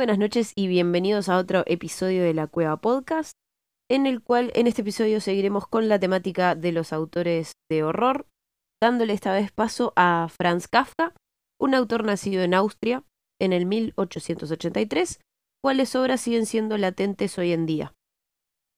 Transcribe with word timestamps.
Buenas 0.00 0.16
noches 0.16 0.54
y 0.56 0.66
bienvenidos 0.66 1.28
a 1.28 1.36
otro 1.36 1.62
episodio 1.66 2.22
de 2.22 2.32
la 2.32 2.46
Cueva 2.46 2.78
Podcast, 2.78 3.32
en 3.90 4.06
el 4.06 4.22
cual 4.22 4.50
en 4.54 4.66
este 4.66 4.80
episodio 4.80 5.20
seguiremos 5.20 5.66
con 5.66 5.90
la 5.90 5.98
temática 5.98 6.54
de 6.54 6.72
los 6.72 6.94
autores 6.94 7.52
de 7.70 7.82
horror, 7.82 8.26
dándole 8.82 9.12
esta 9.12 9.34
vez 9.34 9.52
paso 9.52 9.92
a 9.96 10.28
Franz 10.34 10.68
Kafka, 10.68 11.12
un 11.60 11.74
autor 11.74 12.04
nacido 12.04 12.42
en 12.42 12.54
Austria, 12.54 13.04
en 13.38 13.52
el 13.52 13.66
1883, 13.66 15.20
cuáles 15.62 15.94
obras 15.94 16.22
siguen 16.22 16.46
siendo 16.46 16.78
latentes 16.78 17.36
hoy 17.36 17.52
en 17.52 17.66
día. 17.66 17.92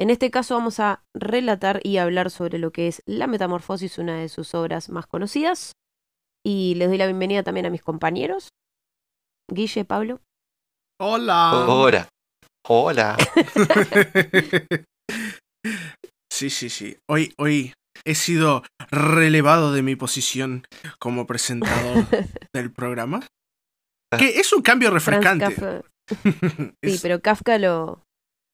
En 0.00 0.10
este 0.10 0.32
caso 0.32 0.56
vamos 0.56 0.80
a 0.80 1.04
relatar 1.14 1.78
y 1.84 1.98
hablar 1.98 2.32
sobre 2.32 2.58
lo 2.58 2.72
que 2.72 2.88
es 2.88 3.00
La 3.06 3.28
Metamorfosis, 3.28 3.96
una 3.98 4.18
de 4.18 4.28
sus 4.28 4.56
obras 4.56 4.88
más 4.88 5.06
conocidas. 5.06 5.70
Y 6.44 6.74
les 6.74 6.88
doy 6.88 6.98
la 6.98 7.06
bienvenida 7.06 7.44
también 7.44 7.66
a 7.66 7.70
mis 7.70 7.82
compañeros. 7.82 8.48
Guille, 9.48 9.84
Pablo. 9.84 10.20
Hola. 11.04 11.66
Hola. 11.66 12.08
Hola. 12.64 13.16
sí, 16.32 16.48
sí, 16.48 16.70
sí. 16.70 16.96
Hoy, 17.10 17.34
hoy 17.38 17.74
he 18.04 18.14
sido 18.14 18.62
relevado 18.88 19.72
de 19.72 19.82
mi 19.82 19.96
posición 19.96 20.64
como 21.00 21.26
presentador 21.26 22.06
del 22.54 22.70
programa. 22.70 23.26
Que 24.16 24.38
es 24.38 24.52
un 24.52 24.62
cambio 24.62 24.92
refrescante. 24.92 25.82
sí, 26.84 27.00
pero 27.02 27.20
Kafka 27.20 27.58
lo, 27.58 28.04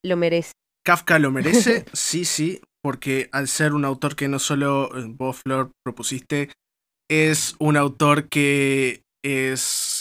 lo 0.02 0.16
merece. 0.16 0.52
Kafka 0.86 1.18
lo 1.18 1.30
merece, 1.30 1.84
sí, 1.92 2.24
sí, 2.24 2.62
porque 2.83 3.28
al 3.30 3.48
ser 3.48 3.74
un 3.74 3.84
autor 3.84 4.16
que 4.16 4.28
no 4.28 4.38
solo 4.38 4.88
eh, 4.96 5.05
vos, 5.06 5.42
Flor, 5.44 5.70
propusiste, 5.84 6.50
es 7.10 7.56
un 7.58 7.77
autor 7.77 8.30
que 8.30 9.02
es 9.22 9.97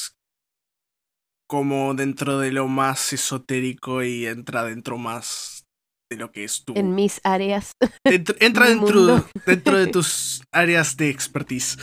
como 1.47 1.93
dentro 1.93 2.39
de 2.39 2.51
lo 2.51 2.67
más 2.67 3.13
esotérico 3.13 4.03
y 4.03 4.25
entra 4.25 4.65
dentro 4.65 4.97
más 4.97 5.65
de 6.09 6.17
lo 6.17 6.31
que 6.31 6.43
es 6.43 6.63
tu... 6.63 6.73
En 6.75 6.95
mis 6.95 7.19
áreas. 7.23 7.71
Entra, 8.03 8.67
dentro, 8.67 9.25
dentro 9.45 9.77
de 9.77 9.87
tus 9.87 10.43
áreas 10.51 10.97
de 10.97 11.09
expertise. 11.09 11.77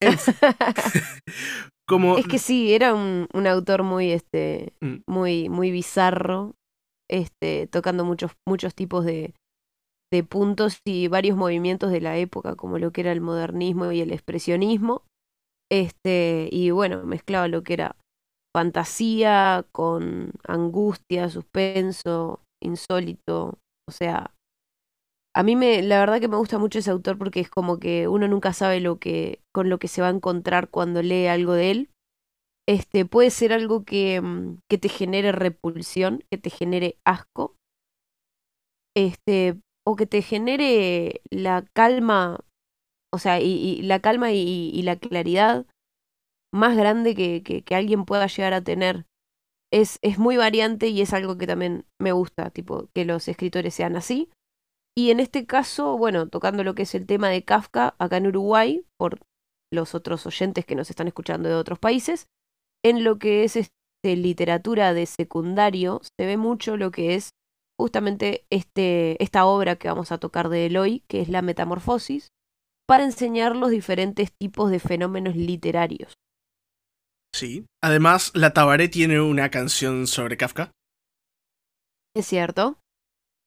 Es 2.16 2.26
que 2.26 2.38
sí, 2.38 2.72
era 2.72 2.94
un, 2.94 3.28
autor 3.46 3.82
muy, 3.82 4.12
este, 4.12 4.72
mm. 4.80 5.02
muy, 5.06 5.50
muy 5.50 5.70
bizarro, 5.70 6.54
este, 7.10 7.66
tocando 7.66 8.06
muchos, 8.06 8.32
muchos 8.48 8.74
tipos 8.74 9.04
de, 9.04 9.34
de 10.10 10.24
puntos 10.24 10.78
y 10.86 11.08
varios 11.08 11.36
movimientos 11.36 11.90
de 11.90 12.00
la 12.00 12.16
época, 12.16 12.54
como 12.54 12.78
lo 12.78 12.92
que 12.92 13.02
era 13.02 13.12
el 13.12 13.20
modernismo 13.20 13.92
y 13.92 14.00
el 14.00 14.10
expresionismo. 14.10 15.02
Este, 15.70 16.48
y 16.50 16.70
bueno, 16.70 17.04
mezclaba 17.04 17.48
lo 17.48 17.62
que 17.62 17.74
era 17.74 17.96
fantasía 18.54 19.66
con 19.72 20.32
angustia, 20.46 21.28
suspenso, 21.28 22.40
insólito. 22.62 23.58
O 23.88 23.92
sea, 23.92 24.34
a 25.34 25.42
mí 25.42 25.56
me, 25.56 25.82
la 25.82 25.98
verdad 26.00 26.20
que 26.20 26.28
me 26.28 26.36
gusta 26.36 26.58
mucho 26.58 26.78
ese 26.78 26.90
autor 26.90 27.18
porque 27.18 27.40
es 27.40 27.48
como 27.48 27.78
que 27.78 28.08
uno 28.08 28.28
nunca 28.28 28.52
sabe 28.52 28.80
lo 28.80 28.98
que, 28.98 29.40
con 29.52 29.70
lo 29.70 29.78
que 29.78 29.88
se 29.88 30.02
va 30.02 30.08
a 30.08 30.12
encontrar 30.12 30.68
cuando 30.68 31.02
lee 31.02 31.26
algo 31.26 31.54
de 31.54 31.70
él. 31.70 31.90
Este, 32.68 33.04
puede 33.04 33.30
ser 33.30 33.52
algo 33.52 33.84
que, 33.84 34.20
mm, 34.20 34.58
que 34.70 34.78
te 34.78 34.88
genere 34.88 35.32
repulsión, 35.32 36.22
que 36.30 36.38
te 36.38 36.50
genere 36.50 36.96
asco, 37.04 37.56
este, 38.96 39.60
o 39.86 39.96
que 39.96 40.06
te 40.06 40.22
genere 40.22 41.22
la 41.30 41.64
calma, 41.74 42.40
o 43.12 43.18
sea, 43.18 43.40
y, 43.40 43.82
la 43.82 44.00
calma 44.00 44.32
y, 44.32 44.80
la 44.82 44.96
claridad 44.96 45.66
más 46.52 46.76
grande 46.76 47.14
que, 47.14 47.42
que, 47.42 47.74
alguien 47.74 48.04
pueda 48.04 48.26
llegar 48.26 48.52
a 48.52 48.62
tener. 48.62 49.06
Es, 49.72 49.98
es 50.02 50.18
muy 50.18 50.36
variante 50.36 50.88
y 50.88 51.00
es 51.00 51.14
algo 51.14 51.38
que 51.38 51.46
también 51.46 51.86
me 51.98 52.12
gusta, 52.12 52.50
tipo, 52.50 52.88
que 52.94 53.04
los 53.04 53.26
escritores 53.28 53.74
sean 53.74 53.96
así. 53.96 54.28
Y 54.94 55.10
en 55.10 55.20
este 55.20 55.46
caso, 55.46 55.96
bueno, 55.96 56.28
tocando 56.28 56.62
lo 56.64 56.74
que 56.74 56.82
es 56.82 56.94
el 56.94 57.06
tema 57.06 57.30
de 57.30 57.44
Kafka 57.44 57.94
acá 57.98 58.18
en 58.18 58.26
Uruguay, 58.26 58.84
por 58.98 59.20
los 59.72 59.94
otros 59.94 60.26
oyentes 60.26 60.66
que 60.66 60.74
nos 60.74 60.90
están 60.90 61.08
escuchando 61.08 61.48
de 61.48 61.54
otros 61.54 61.78
países, 61.78 62.26
en 62.84 63.04
lo 63.04 63.18
que 63.18 63.44
es 63.44 63.56
este, 63.56 64.16
literatura 64.16 64.92
de 64.92 65.06
secundario 65.06 66.00
se 66.02 66.26
ve 66.26 66.36
mucho 66.36 66.76
lo 66.76 66.90
que 66.90 67.14
es 67.14 67.30
justamente 67.80 68.44
este, 68.50 69.22
esta 69.22 69.46
obra 69.46 69.76
que 69.76 69.88
vamos 69.88 70.12
a 70.12 70.18
tocar 70.18 70.50
de 70.50 70.66
Eloy, 70.66 71.02
que 71.08 71.20
es 71.20 71.28
la 71.28 71.40
Metamorfosis, 71.40 72.28
para 72.86 73.04
enseñar 73.04 73.56
los 73.56 73.70
diferentes 73.70 74.32
tipos 74.32 74.70
de 74.70 74.78
fenómenos 74.78 75.34
literarios. 75.34 76.12
Sí, 77.34 77.66
además 77.82 78.30
la 78.34 78.52
Tabaré 78.52 78.88
tiene 78.88 79.20
una 79.20 79.50
canción 79.50 80.06
sobre 80.06 80.36
Kafka. 80.36 80.70
Es 82.14 82.26
cierto. 82.26 82.78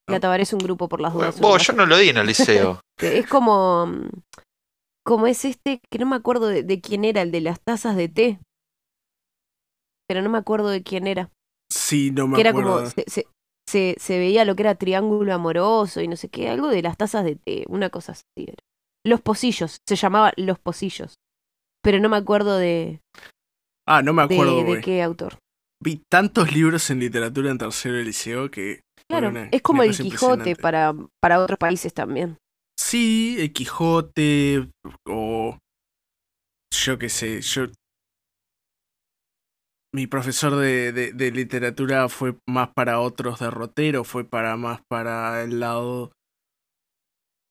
La 0.08 0.20
Tabaré 0.20 0.44
es 0.44 0.54
un 0.54 0.60
grupo 0.60 0.88
por 0.88 1.02
las 1.02 1.14
dudas. 1.14 1.40
yo 1.40 1.74
no 1.74 1.86
lo 1.86 1.98
di 1.98 2.10
en 2.10 2.18
el 2.18 2.28
liceo. 2.28 2.80
es 3.02 3.28
como. 3.28 3.88
Como 5.04 5.28
es 5.28 5.46
este, 5.46 5.82
que 5.92 6.00
no 6.00 6.08
me 6.08 6.16
acuerdo 6.16 6.48
de, 6.48 6.82
quién 6.82 7.06
era, 7.06 7.22
el 7.22 7.32
de 7.32 7.42
las 7.42 7.60
tazas 7.62 7.96
de 7.96 8.10
té. 8.10 8.40
Pero 10.08 10.24
no 10.24 10.30
me 10.30 10.40
acuerdo 10.40 10.70
de 10.70 10.82
quién 10.82 11.06
era. 11.06 11.30
Sí, 11.72 12.10
no 12.10 12.28
me 12.28 12.42
que 12.42 12.48
acuerdo. 12.48 12.80
Era 12.80 12.90
como. 12.90 13.04
Se, 13.68 13.96
se, 14.00 14.20
veía 14.20 14.46
lo 14.46 14.56
que 14.56 14.64
era 14.64 14.76
triángulo 14.76 15.34
amoroso 15.34 16.02
y 16.02 16.08
no 16.08 16.16
sé 16.16 16.30
qué, 16.30 16.50
algo 16.50 16.70
de 16.70 16.84
las 16.84 16.98
tazas 16.98 17.26
de 17.26 17.36
té, 17.36 17.66
una 17.68 17.90
cosa 17.90 18.12
así 18.12 18.24
era. 18.38 18.56
Los 19.04 19.22
pocillos, 19.22 19.78
se 19.88 19.96
llamaba 19.96 20.34
Los 20.36 20.60
Pocillos. 20.60 21.16
Pero 21.84 22.00
no 22.00 22.10
me 22.10 22.18
acuerdo 22.18 22.58
de. 22.58 23.02
Ah, 23.88 24.02
no 24.02 24.14
me 24.14 24.24
acuerdo. 24.24 24.64
De, 24.64 24.76
de 24.76 24.82
qué 24.82 25.02
autor. 25.02 25.38
Vi 25.84 26.02
tantos 26.10 26.54
libros 26.54 26.90
en 26.90 27.00
literatura 27.00 27.52
en 27.52 27.58
tercero 27.58 27.96
de 27.96 28.04
liceo 28.06 28.50
que 28.50 28.82
Claro, 29.08 29.32
es 29.52 29.62
como 29.62 29.84
el 29.84 29.96
Quijote 29.96 30.56
para, 30.56 30.94
para 31.22 31.40
otros 31.40 31.60
países 31.60 31.94
también. 31.94 32.38
Sí, 32.80 33.38
el 33.40 33.54
Quijote 33.54 34.70
o 35.08 35.58
yo 36.74 36.98
qué 36.98 37.10
sé, 37.10 37.42
yo... 37.42 37.68
Mi 39.94 40.08
profesor 40.08 40.56
de, 40.58 40.92
de, 40.92 41.32
literatura 41.32 42.10
fue 42.10 42.36
más 42.50 42.70
para 42.76 43.00
otros 43.00 43.40
derroteros, 43.40 44.06
fue 44.06 44.26
para 44.26 44.58
más 44.58 44.82
para 44.90 45.42
el 45.42 45.62
lado 45.62 46.12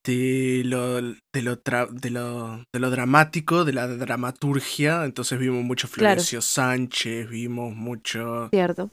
de 0.05 0.63
lo, 0.65 1.01
de 1.01 1.43
lo, 1.43 1.57
de 1.57 2.11
lo, 2.11 2.65
de 2.73 2.81
lo 2.81 2.91
dramático, 2.91 3.65
de 3.65 3.73
la 3.73 3.87
dramaturgia. 3.87 5.05
Entonces 5.05 5.39
vimos 5.39 5.65
mucho 5.65 5.89
Florencio 5.89 6.41
Sánchez, 6.41 7.29
vimos 7.29 7.75
mucho... 7.75 8.49
Cierto. 8.51 8.91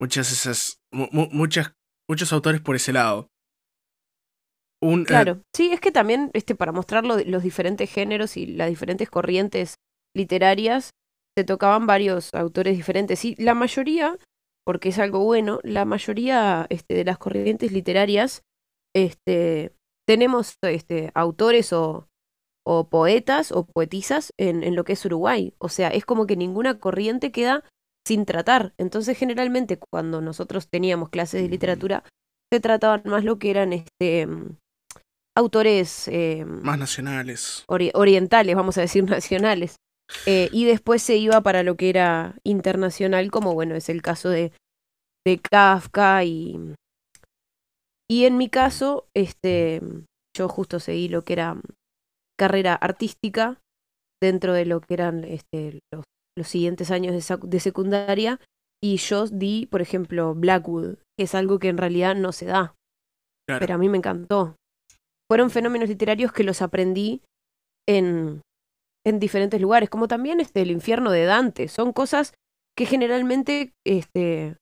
Muchas 0.00 0.32
esas... 0.32 0.78
muchas 0.90 1.72
muchos 2.08 2.32
autores 2.32 2.60
por 2.60 2.76
ese 2.76 2.92
lado. 2.92 3.28
Un, 4.82 5.02
eh, 5.02 5.04
claro, 5.04 5.42
sí, 5.54 5.72
es 5.72 5.80
que 5.80 5.92
también 5.92 6.30
este, 6.34 6.54
para 6.54 6.72
mostrar 6.72 7.04
los 7.04 7.42
diferentes 7.42 7.90
géneros 7.90 8.36
y 8.36 8.46
las 8.46 8.68
diferentes 8.68 9.08
corrientes 9.08 9.76
literarias, 10.14 10.90
se 11.38 11.44
tocaban 11.44 11.86
varios 11.86 12.34
autores 12.34 12.76
diferentes. 12.76 13.24
Y 13.24 13.34
la 13.36 13.54
mayoría, 13.54 14.18
porque 14.66 14.90
es 14.90 14.98
algo 14.98 15.24
bueno, 15.24 15.60
la 15.62 15.84
mayoría 15.84 16.66
este, 16.68 16.94
de 16.94 17.04
las 17.04 17.16
corrientes 17.16 17.72
literarias, 17.72 18.42
este, 18.94 19.72
tenemos 20.06 20.56
este, 20.62 21.10
autores 21.14 21.72
o, 21.72 22.08
o 22.66 22.88
poetas 22.88 23.52
o 23.52 23.64
poetisas 23.64 24.32
en, 24.38 24.62
en, 24.62 24.76
lo 24.76 24.84
que 24.84 24.94
es 24.94 25.04
Uruguay. 25.04 25.54
O 25.58 25.68
sea, 25.68 25.88
es 25.88 26.04
como 26.04 26.26
que 26.26 26.36
ninguna 26.36 26.78
corriente 26.78 27.32
queda 27.32 27.64
sin 28.06 28.24
tratar. 28.24 28.74
Entonces, 28.78 29.16
generalmente, 29.16 29.78
cuando 29.78 30.20
nosotros 30.20 30.68
teníamos 30.68 31.08
clases 31.08 31.42
de 31.42 31.48
literatura, 31.48 32.04
se 32.52 32.60
trataban 32.60 33.02
más 33.06 33.24
lo 33.24 33.38
que 33.38 33.50
eran 33.50 33.72
este 33.72 34.28
autores 35.36 36.08
eh, 36.08 36.44
más 36.44 36.78
nacionales. 36.78 37.64
orientales, 37.66 38.54
vamos 38.54 38.78
a 38.78 38.82
decir 38.82 39.04
nacionales. 39.08 39.76
Eh, 40.26 40.50
y 40.52 40.66
después 40.66 41.02
se 41.02 41.16
iba 41.16 41.40
para 41.40 41.62
lo 41.62 41.76
que 41.76 41.88
era 41.88 42.36
internacional, 42.44 43.30
como 43.30 43.54
bueno, 43.54 43.74
es 43.74 43.88
el 43.88 44.02
caso 44.02 44.28
de, 44.28 44.52
de 45.26 45.38
Kafka 45.38 46.24
y. 46.24 46.74
Y 48.12 48.26
en 48.26 48.36
mi 48.36 48.50
caso, 48.50 49.06
este, 49.16 49.80
yo 50.36 50.48
justo 50.48 50.80
seguí 50.80 51.08
lo 51.08 51.24
que 51.24 51.32
era 51.32 51.58
carrera 52.38 52.74
artística 52.74 53.58
dentro 54.20 54.52
de 54.52 54.66
lo 54.66 54.82
que 54.82 54.94
eran 54.94 55.24
este, 55.24 55.80
los 55.90 56.04
los 56.36 56.48
siguientes 56.48 56.90
años 56.90 57.14
de, 57.42 57.60
secundaria 57.60 58.40
y 58.82 58.96
yo 58.96 59.26
di, 59.26 59.66
por 59.66 59.80
ejemplo, 59.80 60.34
Blackwood, 60.34 60.96
que 61.18 61.24
es 61.24 61.34
algo 61.34 61.58
que 61.58 61.68
en 61.68 61.78
realidad 61.78 62.16
no 62.16 62.32
se 62.32 62.46
da. 62.46 62.74
Pero 63.46 63.74
a 63.74 63.78
mí 63.78 63.88
me 63.88 63.98
encantó. 63.98 64.56
Fueron 65.30 65.50
fenómenos 65.50 65.88
literarios 65.88 66.32
que 66.32 66.44
los 66.44 66.62
aprendí 66.62 67.22
en, 67.88 68.40
en 69.06 69.18
diferentes 69.18 69.60
lugares, 69.60 69.90
como 69.90 70.08
también 70.08 70.40
este, 70.40 70.62
el 70.62 70.70
infierno 70.70 71.10
de 71.10 71.24
Dante. 71.24 71.68
Son 71.68 71.92
cosas 71.92 72.34
que 72.76 72.86
generalmente 72.86 73.72
este, 73.86 74.56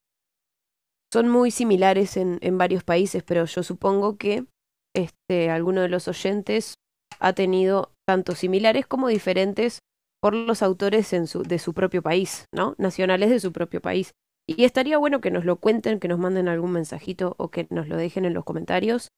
son 1.13 1.29
muy 1.29 1.51
similares 1.51 2.17
en, 2.17 2.39
en 2.41 2.59
varios 2.59 2.85
países, 2.85 3.23
pero 3.23 3.45
yo 3.45 3.63
supongo 3.63 4.17
que 4.17 4.47
este, 4.95 5.51
alguno 5.51 5.83
de 5.83 5.89
los 5.89 6.09
oyentes 6.09 6.75
ha 7.19 7.33
tenido 7.33 7.93
tanto 8.09 8.35
similares 8.35 8.87
como 8.87 9.09
diferentes 9.09 9.81
por 10.23 10.35
los 10.35 10.63
autores 10.63 11.13
en 11.13 11.27
su, 11.27 11.43
de 11.43 11.59
su 11.59 11.73
propio 11.75 12.03
país, 12.03 12.47
¿no? 12.55 12.75
Nacionales 12.79 13.31
de 13.31 13.41
su 13.41 13.53
propio 13.53 13.81
país. 13.81 14.13
Y 14.49 14.65
estaría 14.65 14.99
bueno 14.99 15.21
que 15.21 15.31
nos 15.31 15.45
lo 15.45 15.57
cuenten, 15.57 16.01
que 16.01 16.09
nos 16.09 16.19
manden 16.19 16.49
algún 16.49 16.73
mensajito 16.73 17.35
o 17.39 17.51
que 17.51 17.67
nos 17.71 17.89
lo 17.89 17.97
dejen 17.97 18.25
en 18.25 18.35
los 18.35 18.45
comentarios. 18.45 19.09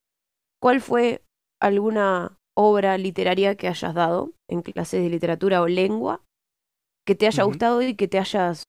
¿Cuál 0.61 0.81
fue 0.81 1.23
alguna 1.61 2.39
obra 2.57 2.99
literaria 2.99 3.57
que 3.57 3.69
hayas 3.69 3.95
dado 3.95 4.33
en 4.49 4.63
clases 4.63 5.03
de 5.03 5.09
literatura 5.09 5.63
o 5.63 5.69
lengua 5.69 6.23
que 7.07 7.15
te 7.15 7.27
haya 7.27 7.45
gustado 7.45 7.83
y 7.83 7.95
que 7.97 8.09
te 8.09 8.19
hayas 8.19 8.65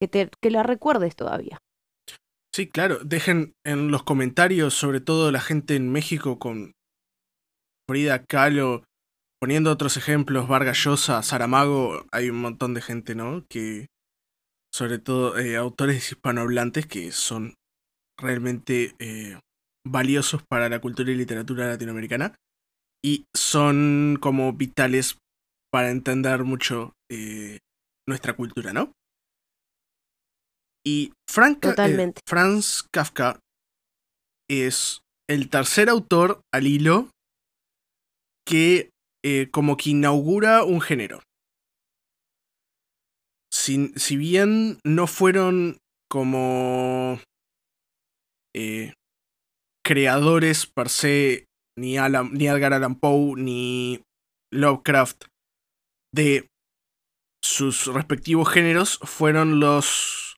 que, 0.00 0.08
te, 0.08 0.30
que 0.42 0.50
la 0.50 0.62
recuerdes 0.62 1.16
todavía? 1.16 1.58
Sí, 2.54 2.68
claro. 2.68 3.00
Dejen 3.04 3.56
en 3.66 3.90
los 3.90 4.04
comentarios, 4.04 4.74
sobre 4.74 5.00
todo 5.00 5.32
la 5.32 5.40
gente 5.40 5.74
en 5.74 5.90
México 5.90 6.38
con 6.38 6.70
Frida 7.90 8.24
Kahlo, 8.24 8.84
poniendo 9.40 9.72
otros 9.72 9.96
ejemplos, 9.96 10.46
Vargas 10.46 10.78
Llosa, 10.78 11.20
Saramago, 11.24 12.06
hay 12.12 12.30
un 12.30 12.40
montón 12.40 12.72
de 12.74 12.80
gente, 12.80 13.16
¿no? 13.16 13.44
Que, 13.50 13.88
sobre 14.72 15.00
todo, 15.00 15.36
eh, 15.36 15.56
autores 15.56 16.12
hispanohablantes 16.12 16.86
que 16.86 17.10
son 17.10 17.54
realmente 18.20 18.94
eh, 19.00 19.36
valiosos 19.84 20.44
para 20.48 20.68
la 20.68 20.80
cultura 20.80 21.10
y 21.10 21.16
literatura 21.16 21.66
latinoamericana 21.66 22.36
y 23.04 23.24
son 23.34 24.16
como 24.20 24.52
vitales 24.52 25.18
para 25.72 25.90
entender 25.90 26.44
mucho 26.44 26.92
eh, 27.10 27.58
nuestra 28.06 28.34
cultura, 28.34 28.72
¿no? 28.72 28.92
Y 30.86 31.12
Frank, 31.28 31.64
eh, 31.64 32.12
Franz 32.28 32.82
Kafka 32.92 33.40
es 34.50 35.00
el 35.28 35.48
tercer 35.48 35.88
autor 35.88 36.42
al 36.52 36.66
hilo 36.66 37.08
que 38.46 38.90
eh, 39.24 39.48
como 39.50 39.78
que 39.78 39.90
inaugura 39.90 40.64
un 40.64 40.82
género. 40.82 41.22
Si, 43.50 43.92
si 43.96 44.16
bien 44.16 44.78
no 44.84 45.06
fueron 45.06 45.78
como 46.10 47.18
eh, 48.54 48.92
creadores 49.84 50.66
per 50.66 50.90
se, 50.90 51.46
ni, 51.78 51.96
ni 52.32 52.46
Edgar 52.46 52.74
Allan 52.74 52.96
Poe, 52.96 53.34
ni 53.36 54.02
Lovecraft, 54.52 55.24
de 56.12 56.46
sus 57.42 57.86
respectivos 57.86 58.48
géneros, 58.48 58.98
fueron 59.02 59.60
los 59.60 60.33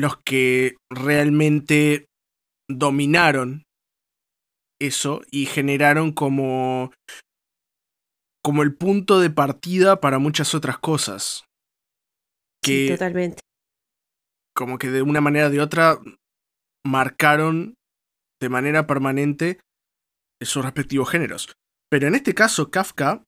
los 0.00 0.16
que 0.24 0.76
realmente 0.90 2.06
dominaron 2.68 3.64
eso 4.80 5.20
y 5.30 5.46
generaron 5.46 6.12
como 6.12 6.92
como 8.42 8.62
el 8.62 8.74
punto 8.74 9.20
de 9.20 9.28
partida 9.28 10.00
para 10.00 10.18
muchas 10.18 10.54
otras 10.54 10.78
cosas. 10.78 11.44
Que 12.62 12.86
sí, 12.86 12.92
totalmente. 12.92 13.42
Como 14.56 14.78
que 14.78 14.88
de 14.88 15.02
una 15.02 15.20
manera 15.20 15.48
o 15.48 15.50
de 15.50 15.60
otra 15.60 15.98
marcaron 16.86 17.74
de 18.40 18.48
manera 18.48 18.86
permanente 18.86 19.60
esos 20.40 20.64
respectivos 20.64 21.10
géneros. 21.10 21.52
Pero 21.90 22.08
en 22.08 22.14
este 22.14 22.34
caso, 22.34 22.70
Kafka 22.70 23.22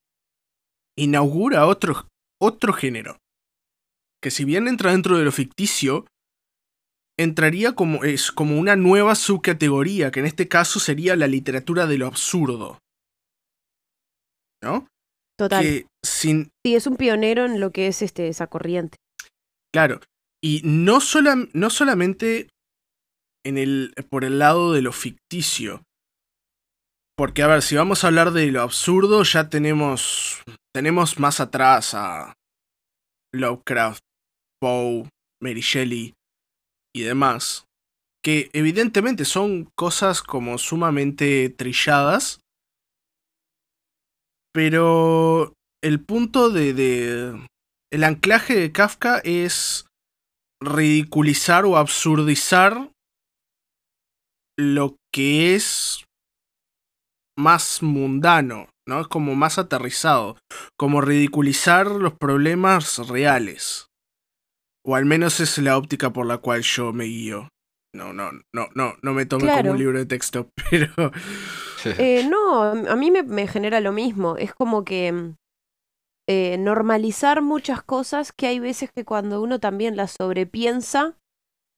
inaugura 0.96 1.66
otro, 1.66 2.08
otro 2.40 2.72
género. 2.72 3.19
Que 4.22 4.30
si 4.30 4.46
bien 4.46 4.69
entra 4.69 4.92
dentro 4.92 5.19
de 5.19 5.24
lo 5.24 5.32
ficticio, 5.32 6.06
entraría 7.22 7.74
como, 7.74 8.04
es, 8.04 8.32
como 8.32 8.58
una 8.58 8.76
nueva 8.76 9.14
subcategoría, 9.14 10.10
que 10.10 10.20
en 10.20 10.26
este 10.26 10.48
caso 10.48 10.80
sería 10.80 11.16
la 11.16 11.26
literatura 11.26 11.86
de 11.86 11.98
lo 11.98 12.06
absurdo. 12.06 12.78
¿No? 14.62 14.86
Total. 15.36 15.86
sin... 16.04 16.50
Sí, 16.64 16.76
es 16.76 16.86
un 16.86 16.96
pionero 16.96 17.44
en 17.44 17.58
lo 17.58 17.72
que 17.72 17.88
es 17.88 18.02
este, 18.02 18.28
esa 18.28 18.46
corriente. 18.46 18.96
Claro. 19.72 20.00
Y 20.44 20.60
no, 20.64 20.98
no 21.52 21.70
solamente 21.70 22.48
en 23.44 23.58
el, 23.58 23.94
por 24.08 24.24
el 24.24 24.38
lado 24.38 24.72
de 24.72 24.82
lo 24.82 24.92
ficticio. 24.92 25.82
Porque, 27.16 27.42
a 27.42 27.46
ver, 27.46 27.62
si 27.62 27.76
vamos 27.76 28.04
a 28.04 28.08
hablar 28.08 28.32
de 28.32 28.50
lo 28.50 28.62
absurdo, 28.62 29.22
ya 29.22 29.48
tenemos, 29.48 30.42
tenemos 30.74 31.19
más 31.19 31.40
atrás 31.40 31.94
a 31.94 32.34
Lovecraft, 33.34 34.00
Poe, 34.60 35.08
Mary 35.40 35.60
Shelley, 35.60 36.14
y 36.94 37.02
demás, 37.02 37.66
que 38.22 38.50
evidentemente 38.52 39.24
son 39.24 39.70
cosas 39.76 40.22
como 40.22 40.58
sumamente 40.58 41.48
trilladas, 41.50 42.40
pero 44.52 45.54
el 45.82 46.00
punto 46.04 46.50
de, 46.50 46.74
de 46.74 47.46
el 47.92 48.04
anclaje 48.04 48.54
de 48.54 48.72
Kafka 48.72 49.18
es 49.24 49.86
ridiculizar 50.62 51.64
o 51.64 51.76
absurdizar 51.76 52.90
lo 54.58 54.96
que 55.12 55.54
es 55.54 56.04
más 57.36 57.82
mundano, 57.82 58.68
¿no? 58.86 59.00
Es 59.00 59.08
como 59.08 59.34
más 59.34 59.58
aterrizado, 59.58 60.36
como 60.78 61.00
ridiculizar 61.00 61.86
los 61.86 62.14
problemas 62.14 62.98
reales. 63.08 63.88
O 64.84 64.96
al 64.96 65.05
menos 65.05 65.40
es 65.40 65.58
la 65.58 65.76
óptica 65.76 66.12
por 66.12 66.26
la 66.26 66.38
cual 66.38 66.62
yo 66.62 66.93
me 66.93 67.05
guío. 67.05 67.49
No, 67.94 68.12
no, 68.12 68.31
no, 68.55 68.69
no, 68.75 68.94
no 69.02 69.12
me 69.12 69.26
tome 69.26 69.50
como 69.52 69.73
un 69.73 69.79
libro 69.79 69.99
de 69.99 70.06
texto, 70.06 70.49
pero. 70.70 71.12
Eh, 71.84 72.29
no, 72.31 72.62
a 72.62 72.94
mí 72.94 73.11
me, 73.11 73.49
genera 73.49 73.81
lo 73.81 73.90
mismo. 73.90 74.37
Es 74.37 74.55
como 74.55 74.84
que 74.84 75.32
eh, 76.29 76.56
normalizar 76.56 77.43
muchas 77.43 77.82
cosas 77.82 78.31
que 78.31 78.46
hay 78.46 78.61
veces 78.61 78.93
que 78.94 79.05
cuando 79.05 79.43
uno 79.43 79.58
también 79.58 79.96
las 79.96 80.12
sobrepiensa. 80.12 81.17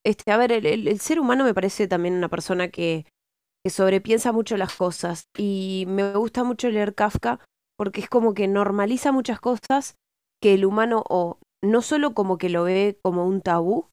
Este, 0.04 0.30
a 0.30 0.36
ver, 0.36 0.52
el, 0.52 1.00
ser 1.00 1.18
humano 1.18 1.44
me 1.44 1.54
parece 1.54 1.88
también 1.88 2.16
una 2.16 2.28
persona 2.28 2.68
que, 2.68 3.06
que 3.64 3.70
sobrepiensa 3.70 4.30
mucho 4.32 4.58
las 4.58 4.74
cosas. 4.74 5.24
Y 5.38 5.86
me 5.88 6.12
gusta 6.12 6.44
mucho 6.44 6.68
leer 6.68 6.94
Kafka 6.94 7.40
porque 7.78 8.02
es 8.02 8.10
como 8.10 8.34
que 8.34 8.46
normaliza 8.46 9.10
muchas 9.10 9.40
cosas 9.40 9.96
que 10.42 10.52
el 10.52 10.66
humano 10.66 11.02
o 11.08 11.38
no 11.64 11.82
solo 11.82 12.14
como 12.14 12.38
que 12.38 12.48
lo 12.48 12.64
ve 12.64 12.98
como 13.02 13.26
un 13.26 13.40
tabú, 13.40 13.88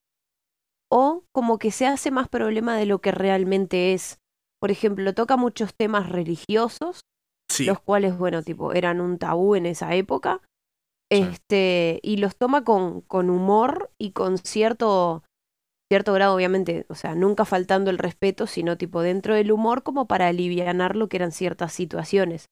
o 0.91 1.23
como 1.31 1.57
que 1.57 1.71
se 1.71 1.87
hace 1.87 2.11
más 2.11 2.27
problema 2.27 2.75
de 2.75 2.85
lo 2.85 2.99
que 2.99 3.11
realmente 3.11 3.93
es. 3.93 4.19
Por 4.59 4.71
ejemplo, 4.71 5.13
toca 5.13 5.37
muchos 5.37 5.73
temas 5.73 6.09
religiosos, 6.09 7.01
los 7.59 7.79
cuales, 7.79 8.17
bueno, 8.17 8.43
tipo, 8.43 8.73
eran 8.73 9.01
un 9.01 9.17
tabú 9.17 9.55
en 9.55 9.65
esa 9.65 9.95
época. 9.95 10.41
Este, 11.09 11.99
y 12.03 12.17
los 12.17 12.37
toma 12.37 12.63
con, 12.63 13.01
con 13.01 13.29
humor 13.29 13.91
y 13.97 14.11
con 14.11 14.37
cierto, 14.37 15.23
cierto 15.89 16.13
grado, 16.13 16.35
obviamente, 16.35 16.85
o 16.89 16.95
sea, 16.95 17.15
nunca 17.15 17.43
faltando 17.43 17.89
el 17.89 17.97
respeto, 17.97 18.47
sino 18.47 18.77
tipo 18.77 19.01
dentro 19.01 19.35
del 19.35 19.51
humor 19.51 19.83
como 19.83 20.07
para 20.07 20.27
aliviar 20.27 20.95
lo 20.95 21.09
que 21.09 21.17
eran 21.17 21.31
ciertas 21.31 21.73
situaciones. 21.73 22.45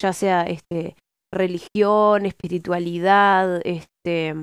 Ya 0.00 0.12
sea 0.12 0.42
este, 0.42 0.96
religión, 1.32 2.26
espiritualidad, 2.26 3.60
este, 3.64 4.34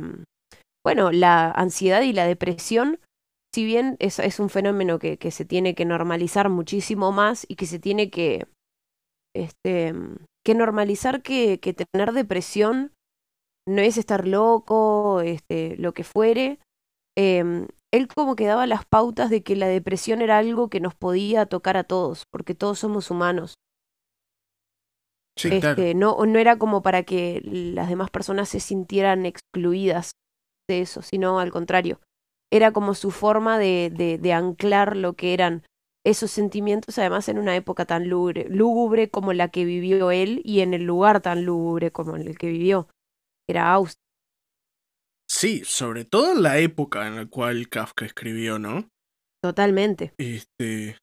bueno, 0.86 1.12
la 1.12 1.50
ansiedad 1.52 2.02
y 2.02 2.14
la 2.14 2.26
depresión, 2.26 3.00
si 3.54 3.66
bien 3.66 3.96
es, 4.00 4.20
es 4.20 4.40
un 4.40 4.50
fenómeno 4.50 5.00
que, 5.00 5.18
que, 5.18 5.32
se 5.32 5.46
tiene 5.46 5.76
que 5.76 5.86
normalizar 5.86 6.50
muchísimo 6.50 7.12
más 7.12 7.46
y 7.48 7.56
que 7.56 7.66
se 7.66 7.80
tiene 7.80 8.10
que, 8.10 8.48
este, 9.36 9.94
que 10.46 10.54
normalizar 10.54 11.22
que, 11.22 11.60
que 11.60 11.74
tener 11.74 12.14
depresión 12.14 12.92
no 13.68 13.82
es 13.82 13.98
estar 13.98 14.28
loco, 14.28 15.22
este, 15.22 15.76
lo 15.78 15.94
que 15.94 16.04
fuere. 16.04 16.60
Em, 17.18 17.68
él 17.92 18.08
como 18.08 18.36
que 18.36 18.46
daba 18.46 18.68
las 18.68 18.86
pautas 18.86 19.30
de 19.30 19.42
que 19.42 19.56
la 19.56 19.68
depresión 19.68 20.22
era 20.22 20.38
algo 20.38 20.70
que 20.70 20.80
nos 20.80 20.94
podía 20.94 21.46
tocar 21.46 21.78
a 21.78 21.84
todos, 21.84 22.26
porque 22.32 22.54
todos 22.54 22.80
somos 22.80 23.10
humanos. 23.10 23.56
Este, 25.38 25.94
no, 25.96 26.26
no 26.26 26.40
era 26.40 26.58
como 26.58 26.82
para 26.82 27.04
que 27.04 27.42
las 27.44 27.90
demás 27.90 28.10
personas 28.10 28.50
se 28.50 28.60
sintieran 28.60 29.26
excluidas 29.26 30.12
de 30.70 30.82
eso, 30.82 31.02
sino 31.02 31.40
al 31.40 31.52
contrario. 31.52 32.00
Era 32.52 32.72
como 32.72 32.94
su 32.96 33.12
forma 33.12 33.60
de, 33.60 33.92
de, 33.94 34.18
de 34.18 34.34
anclar 34.34 34.96
lo 34.96 35.14
que 35.14 35.34
eran 35.34 35.64
esos 36.06 36.32
sentimientos, 36.32 36.98
además 37.00 37.28
en 37.28 37.40
una 37.40 37.56
época 37.56 37.86
tan 37.86 38.08
lúgubre, 38.08 38.48
lúgubre 38.50 39.10
como 39.10 39.34
la 39.34 39.50
que 39.50 39.66
vivió 39.66 40.12
él 40.12 40.42
y 40.46 40.62
en 40.62 40.74
el 40.74 40.84
lugar 40.84 41.22
tan 41.22 41.46
lúgubre 41.46 41.92
como 41.92 42.16
en 42.16 42.28
el 42.28 42.38
que 42.38 42.48
vivió. 42.48 42.88
Era 43.50 43.74
Austria. 43.74 44.06
Sí, 45.28 45.64
sobre 45.66 46.06
todo 46.06 46.34
en 46.34 46.44
la 46.44 46.60
época 46.60 47.08
en 47.08 47.16
la 47.16 47.26
cual 47.26 47.68
Kafka 47.70 48.06
escribió, 48.06 48.60
¿no? 48.60 48.88
Totalmente. 49.42 50.14
Este. 50.18 50.98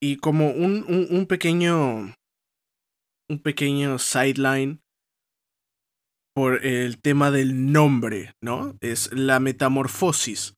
Y 0.00 0.16
como 0.16 0.50
un, 0.50 0.84
un, 0.88 1.26
pequeño. 1.26 2.14
Un 3.32 3.38
pequeño 3.38 3.98
sideline 3.98 4.82
por 6.34 6.66
el 6.66 7.00
tema 7.00 7.30
del 7.30 7.72
nombre, 7.72 8.34
¿no? 8.42 8.76
Es 8.82 9.10
la 9.10 9.40
metamorfosis. 9.40 10.52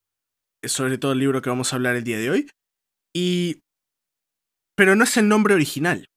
Es 0.61 0.73
sobre 0.73 0.97
todo 0.97 1.13
el 1.13 1.19
libro 1.19 1.41
que 1.41 1.49
vamos 1.49 1.71
a 1.71 1.77
hablar 1.77 1.95
el 1.95 2.03
día 2.03 2.19
de 2.19 2.29
hoy. 2.29 2.49
Y. 3.15 3.61
Pero 4.75 4.97
no 4.97 5.05
es 5.05 5.15
el 5.15 5.29
nombre 5.29 5.53
original. 5.53 6.09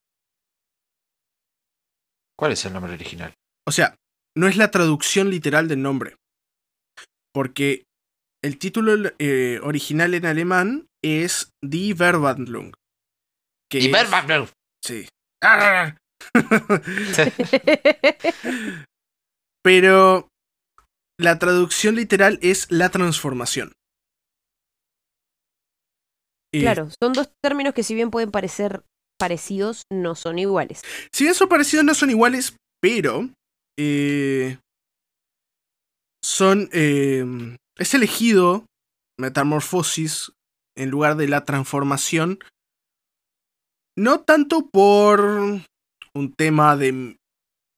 ¿Cuál 2.36 2.50
es 2.50 2.64
el 2.64 2.72
nombre 2.72 2.92
original? 2.92 3.34
O 3.64 3.70
sea, 3.70 3.94
no 4.36 4.48
es 4.48 4.56
la 4.56 4.72
traducción 4.72 5.30
literal 5.30 5.68
del 5.68 5.80
nombre. 5.80 6.16
Porque 7.32 7.84
el 8.42 8.58
título 8.58 9.12
eh, 9.20 9.60
original 9.62 10.12
en 10.14 10.26
alemán 10.26 10.88
es 11.04 11.52
Die 11.62 11.94
Verwandlung. 11.94 12.72
Die 13.70 13.92
Verwandlung. 13.92 14.48
Sí. 14.84 15.06
Pero 19.62 20.28
la 21.18 21.38
traducción 21.38 21.96
literal 21.96 22.38
es 22.42 22.70
la 22.70 22.90
transformación. 22.90 23.72
Claro, 26.52 26.88
son 27.02 27.12
dos 27.12 27.30
términos 27.42 27.74
que 27.74 27.82
si 27.82 27.94
bien 27.94 28.10
pueden 28.10 28.30
parecer 28.30 28.82
parecidos, 29.18 29.82
no 29.92 30.14
son 30.14 30.38
iguales. 30.38 30.82
Si 31.12 31.24
bien 31.24 31.34
son 31.34 31.48
parecidos, 31.48 31.84
no 31.84 31.94
son 31.94 32.10
iguales, 32.10 32.56
pero 32.80 33.28
eh, 33.78 34.58
son... 36.24 36.70
Eh, 36.72 37.24
es 37.76 37.94
elegido 37.94 38.64
metamorfosis 39.18 40.32
en 40.76 40.90
lugar 40.90 41.16
de 41.16 41.28
la 41.28 41.44
transformación, 41.44 42.38
no 43.96 44.20
tanto 44.20 44.68
por 44.70 45.60
un 46.18 46.32
tema 46.32 46.76
de 46.76 47.16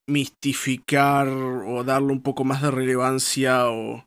mistificar 0.09 1.27
o 1.27 1.83
darle 1.83 2.11
un 2.11 2.21
poco 2.21 2.43
más 2.43 2.61
de 2.61 2.71
relevancia 2.71 3.69
o, 3.69 4.05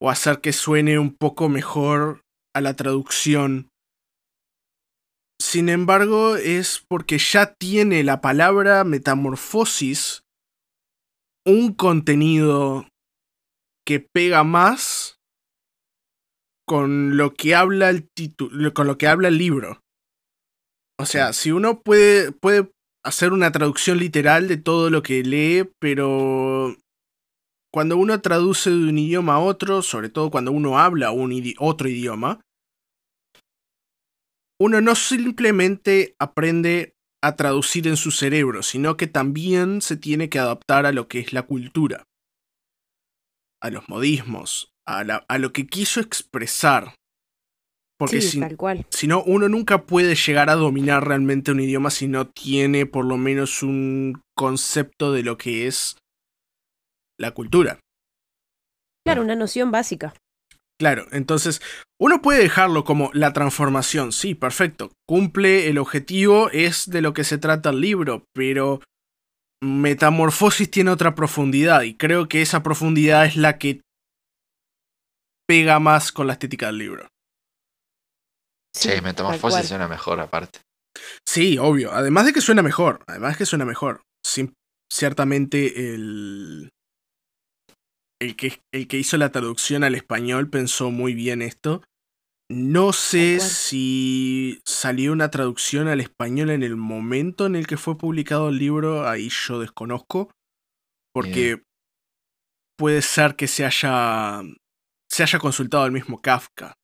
o 0.00 0.10
hacer 0.10 0.40
que 0.40 0.52
suene 0.52 0.98
un 0.98 1.14
poco 1.14 1.48
mejor 1.48 2.22
a 2.54 2.60
la 2.60 2.74
traducción. 2.74 3.68
Sin 5.40 5.68
embargo, 5.68 6.36
es 6.36 6.82
porque 6.88 7.18
ya 7.18 7.54
tiene 7.54 8.02
la 8.02 8.20
palabra 8.20 8.84
metamorfosis 8.84 10.22
un 11.46 11.74
contenido 11.74 12.88
que 13.86 14.00
pega 14.00 14.42
más 14.42 15.18
con 16.66 17.16
lo 17.16 17.34
que 17.34 17.54
habla 17.54 17.90
el 17.90 18.08
título, 18.10 18.74
con 18.74 18.88
lo 18.88 18.98
que 18.98 19.06
habla 19.06 19.28
el 19.28 19.38
libro. 19.38 19.80
O 20.98 21.06
sea, 21.06 21.32
si 21.32 21.52
uno 21.52 21.82
puede, 21.82 22.32
puede 22.32 22.72
hacer 23.06 23.32
una 23.32 23.52
traducción 23.52 23.98
literal 23.98 24.48
de 24.48 24.56
todo 24.56 24.90
lo 24.90 25.02
que 25.02 25.22
lee, 25.22 25.70
pero 25.78 26.76
cuando 27.72 27.96
uno 27.96 28.20
traduce 28.20 28.70
de 28.70 28.76
un 28.76 28.98
idioma 28.98 29.34
a 29.34 29.40
otro, 29.40 29.82
sobre 29.82 30.08
todo 30.08 30.30
cuando 30.30 30.52
uno 30.52 30.78
habla 30.78 31.10
un 31.10 31.32
otro 31.58 31.88
idioma, 31.88 32.40
uno 34.60 34.80
no 34.80 34.94
simplemente 34.94 36.14
aprende 36.18 36.94
a 37.22 37.36
traducir 37.36 37.88
en 37.88 37.96
su 37.96 38.10
cerebro, 38.10 38.62
sino 38.62 38.96
que 38.96 39.06
también 39.06 39.82
se 39.82 39.96
tiene 39.96 40.28
que 40.28 40.38
adaptar 40.38 40.86
a 40.86 40.92
lo 40.92 41.08
que 41.08 41.20
es 41.20 41.32
la 41.32 41.42
cultura 41.42 42.04
a 43.60 43.70
los 43.70 43.88
modismos, 43.88 44.72
a, 44.86 45.00
a 45.00 45.38
lo 45.38 45.52
que 45.52 45.66
quiso 45.66 46.00
expresar. 46.00 46.94
Porque 47.98 48.20
si, 48.20 48.40
si 48.90 49.06
no, 49.06 49.22
uno 49.22 49.48
nunca 49.48 49.86
puede 49.86 50.14
llegar 50.14 50.50
a 50.50 50.54
dominar 50.54 51.06
realmente 51.06 51.52
un 51.52 51.60
idioma 51.60 51.90
si 51.90 52.08
no 52.08 52.28
tiene 52.28 52.84
por 52.84 53.06
lo 53.06 53.16
menos 53.16 53.62
un 53.62 54.20
concepto 54.36 55.12
de 55.12 55.22
lo 55.22 55.38
que 55.38 55.66
es 55.66 55.96
la 57.18 57.30
cultura. 57.30 57.80
Claro, 59.06 59.22
una 59.22 59.34
noción 59.34 59.70
básica. 59.70 60.12
Claro, 60.78 61.06
entonces 61.10 61.62
uno 61.98 62.20
puede 62.20 62.42
dejarlo 62.42 62.84
como 62.84 63.10
la 63.14 63.32
transformación, 63.32 64.12
sí, 64.12 64.34
perfecto, 64.34 64.92
cumple 65.08 65.68
el 65.68 65.78
objetivo, 65.78 66.50
es 66.50 66.90
de 66.90 67.00
lo 67.00 67.14
que 67.14 67.24
se 67.24 67.38
trata 67.38 67.70
el 67.70 67.80
libro, 67.80 68.24
pero 68.34 68.80
Metamorfosis 69.62 70.70
tiene 70.70 70.90
otra 70.90 71.14
profundidad 71.14 71.82
y 71.82 71.94
creo 71.94 72.28
que 72.28 72.42
esa 72.42 72.62
profundidad 72.62 73.24
es 73.24 73.36
la 73.36 73.56
que 73.56 73.80
pega 75.48 75.80
más 75.80 76.12
con 76.12 76.26
la 76.26 76.34
estética 76.34 76.66
del 76.66 76.78
libro. 76.78 77.08
Sí, 78.76 78.90
Metamorfosis 79.02 79.68
suena 79.68 79.88
mejor 79.88 80.20
aparte. 80.20 80.60
Sí, 81.26 81.56
obvio. 81.58 81.92
Además 81.92 82.26
de 82.26 82.32
que 82.32 82.40
suena 82.40 82.62
mejor. 82.62 83.02
Además 83.06 83.32
de 83.32 83.38
que 83.38 83.46
suena 83.46 83.64
mejor. 83.64 84.02
ciertamente 84.92 85.94
el, 85.94 86.70
el, 88.20 88.36
que, 88.36 88.60
el 88.72 88.86
que 88.86 88.98
hizo 88.98 89.16
la 89.16 89.32
traducción 89.32 89.82
al 89.82 89.94
español 89.94 90.50
pensó 90.50 90.90
muy 90.90 91.14
bien 91.14 91.40
esto. 91.42 91.82
No 92.48 92.92
sé 92.92 93.40
si 93.40 94.60
salió 94.64 95.12
una 95.12 95.30
traducción 95.30 95.88
al 95.88 96.00
español 96.00 96.50
en 96.50 96.62
el 96.62 96.76
momento 96.76 97.46
en 97.46 97.56
el 97.56 97.66
que 97.66 97.76
fue 97.76 97.98
publicado 97.98 98.50
el 98.50 98.58
libro, 98.58 99.08
ahí 99.08 99.28
yo 99.30 99.58
desconozco, 99.58 100.30
porque 101.12 101.64
puede 102.78 103.02
ser 103.02 103.34
que 103.34 103.48
se 103.48 103.64
haya, 103.64 104.42
se 105.10 105.22
haya 105.24 105.38
consultado 105.40 105.82
al 105.82 105.90
mismo 105.90 106.20
Kafka. 106.22 106.74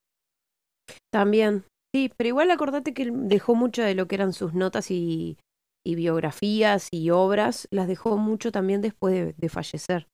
También, 1.12 1.64
sí, 1.94 2.10
pero 2.16 2.28
igual 2.28 2.50
acordate 2.50 2.94
que 2.94 3.10
dejó 3.12 3.54
mucho 3.54 3.82
de 3.82 3.94
lo 3.94 4.08
que 4.08 4.14
eran 4.14 4.32
sus 4.32 4.54
notas 4.54 4.90
y, 4.90 5.38
biografías 5.84 6.88
y 6.90 7.10
obras, 7.10 7.66
las 7.70 7.88
dejó 7.88 8.16
mucho 8.16 8.52
también 8.52 8.80
después 8.80 9.36
de 9.36 9.48
fallecer. 9.48 10.06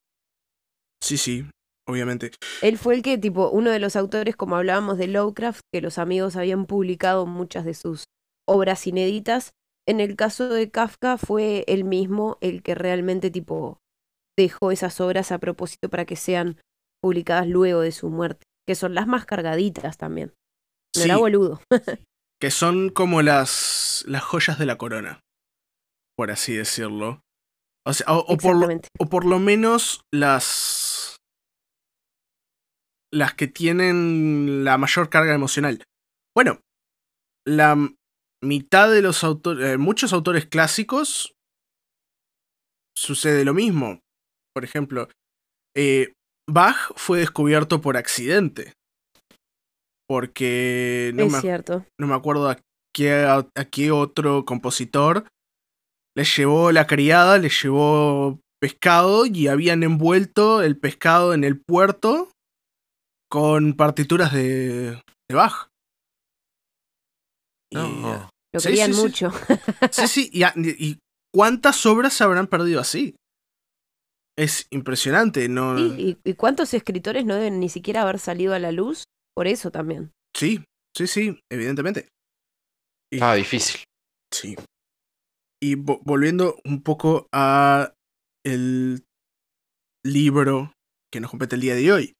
Sí, 1.01 1.17
sí, 1.17 1.45
obviamente. 1.87 2.31
Él 2.61 2.77
fue 2.77 2.95
el 2.95 3.01
que, 3.01 3.17
tipo, 3.17 3.49
uno 3.49 3.71
de 3.71 3.79
los 3.79 3.95
autores, 3.95 4.35
como 4.35 4.55
hablábamos 4.55 4.97
de 4.97 5.07
Lovecraft, 5.07 5.61
que 5.73 5.81
los 5.81 5.97
amigos 5.97 6.35
habían 6.35 6.65
publicado 6.65 7.25
muchas 7.25 7.65
de 7.65 7.73
sus 7.73 8.05
obras 8.47 8.85
inéditas. 8.87 9.51
En 9.87 9.99
el 9.99 10.15
caso 10.15 10.49
de 10.49 10.69
Kafka 10.69 11.17
fue 11.17 11.63
él 11.67 11.83
mismo 11.83 12.37
el 12.41 12.61
que 12.61 12.75
realmente, 12.75 13.31
tipo, 13.31 13.79
dejó 14.37 14.71
esas 14.71 14.99
obras 15.01 15.31
a 15.31 15.39
propósito 15.39 15.89
para 15.89 16.05
que 16.05 16.15
sean 16.15 16.57
publicadas 17.01 17.47
luego 17.47 17.81
de 17.81 17.91
su 17.91 18.09
muerte, 18.09 18.43
que 18.67 18.75
son 18.75 18.93
las 18.93 19.07
más 19.07 19.25
cargaditas 19.25 19.97
también. 19.97 20.33
No 20.97 21.03
era 21.03 21.17
boludo. 21.17 21.61
que 22.41 22.51
son 22.51 22.89
como 22.89 23.21
las, 23.21 24.03
las 24.07 24.23
joyas 24.23 24.57
de 24.57 24.65
la 24.65 24.77
corona, 24.77 25.19
por 26.15 26.31
así 26.31 26.53
decirlo. 26.53 27.21
O, 27.85 27.93
sea, 27.93 28.07
por 28.07 28.81
o 28.99 29.09
por 29.09 29.25
lo 29.25 29.39
menos 29.39 30.01
las 30.13 31.17
las 33.11 33.33
que 33.33 33.47
tienen 33.47 34.63
la 34.63 34.77
mayor 34.77 35.09
carga 35.09 35.33
emocional. 35.33 35.83
Bueno, 36.35 36.61
la 37.45 37.75
mitad 38.43 38.91
de 38.91 39.01
los 39.01 39.23
autores, 39.23 39.65
eh, 39.65 39.77
muchos 39.77 40.13
autores 40.13 40.45
clásicos 40.45 41.33
sucede 42.95 43.45
lo 43.45 43.53
mismo. 43.53 44.01
Por 44.53 44.63
ejemplo, 44.63 45.09
eh, 45.75 46.13
Bach 46.47 46.93
fue 46.95 47.19
descubierto 47.19 47.81
por 47.81 47.97
accidente. 47.97 48.73
Porque 50.09 51.11
no, 51.13 51.27
me, 51.27 51.39
cierto. 51.39 51.85
no 51.99 52.07
me 52.07 52.15
acuerdo 52.15 52.49
a 52.49 52.57
qué, 52.93 53.13
a 53.13 53.65
qué 53.65 53.91
otro 53.91 54.43
compositor 54.43 55.25
le 56.15 56.25
llevó 56.25 56.71
la 56.71 56.87
criada, 56.87 57.37
le 57.37 57.49
llevó 57.49 58.39
pescado 58.59 59.25
y 59.25 59.47
habían 59.47 59.83
envuelto 59.83 60.61
el 60.61 60.77
pescado 60.77 61.33
en 61.33 61.43
el 61.43 61.61
puerto 61.61 62.29
con 63.29 63.73
partituras 63.73 64.33
de, 64.33 65.01
de 65.29 65.35
Bach. 65.35 65.69
No. 67.71 68.29
Lo 68.53 68.59
querían 68.59 68.91
mucho. 68.91 69.31
Sí, 69.91 70.07
sí, 70.07 70.29
y, 70.33 70.43
y, 70.43 70.99
cuántas 71.33 71.85
obras 71.85 72.13
se 72.13 72.23
habrán 72.23 72.47
perdido 72.47 72.81
así. 72.81 73.15
Es 74.37 74.67
impresionante, 74.71 75.47
¿no? 75.49 75.77
y, 75.77 76.17
cuántos 76.35 76.73
escritores 76.73 77.25
no 77.25 77.35
deben 77.35 77.59
ni 77.59 77.69
siquiera 77.69 78.01
haber 78.01 78.19
salido 78.19 78.53
a 78.53 78.59
la 78.59 78.71
luz 78.71 79.03
por 79.35 79.47
eso 79.47 79.71
también. 79.71 80.11
Sí, 80.35 80.63
sí, 80.95 81.07
sí, 81.07 81.39
evidentemente. 81.51 82.07
ah, 83.21 83.35
difícil. 83.35 83.81
Sí. 84.33 84.55
Y 85.61 85.75
volviendo 85.75 86.57
un 86.63 86.83
poco 86.83 87.27
a 87.33 87.93
el 88.45 89.03
libro 90.05 90.71
que 91.11 91.19
nos 91.19 91.31
compete 91.31 91.55
el 91.55 91.61
día 91.61 91.75
de 91.75 91.91
hoy 91.91 92.13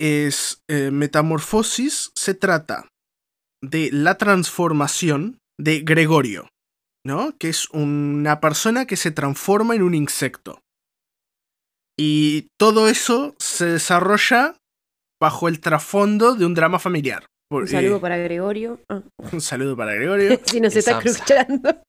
es 0.00 0.62
eh, 0.68 0.90
Metamorfosis, 0.90 2.10
se 2.16 2.34
trata 2.34 2.88
de 3.62 3.90
la 3.92 4.18
transformación 4.18 5.38
de 5.60 5.80
Gregorio, 5.80 6.48
¿no? 7.06 7.38
Que 7.38 7.48
es 7.48 7.70
una 7.70 8.40
persona 8.40 8.86
que 8.86 8.96
se 8.96 9.12
transforma 9.12 9.76
en 9.76 9.82
un 9.82 9.94
insecto. 9.94 10.60
Y 11.96 12.48
todo 12.58 12.88
eso 12.88 13.36
se 13.38 13.66
desarrolla 13.66 14.56
bajo 15.22 15.46
el 15.46 15.60
trasfondo 15.60 16.34
de 16.34 16.44
un 16.44 16.52
drama 16.52 16.80
familiar. 16.80 17.28
un 17.48 17.68
saludo 17.68 18.00
para 18.00 18.16
Gregorio. 18.16 18.80
Ah. 18.88 19.02
Un 19.32 19.40
saludo 19.40 19.76
para 19.76 19.94
Gregorio. 19.94 20.40
si 20.44 20.60
nos 20.60 20.74
está 20.74 20.98
escuchando. 21.00 21.80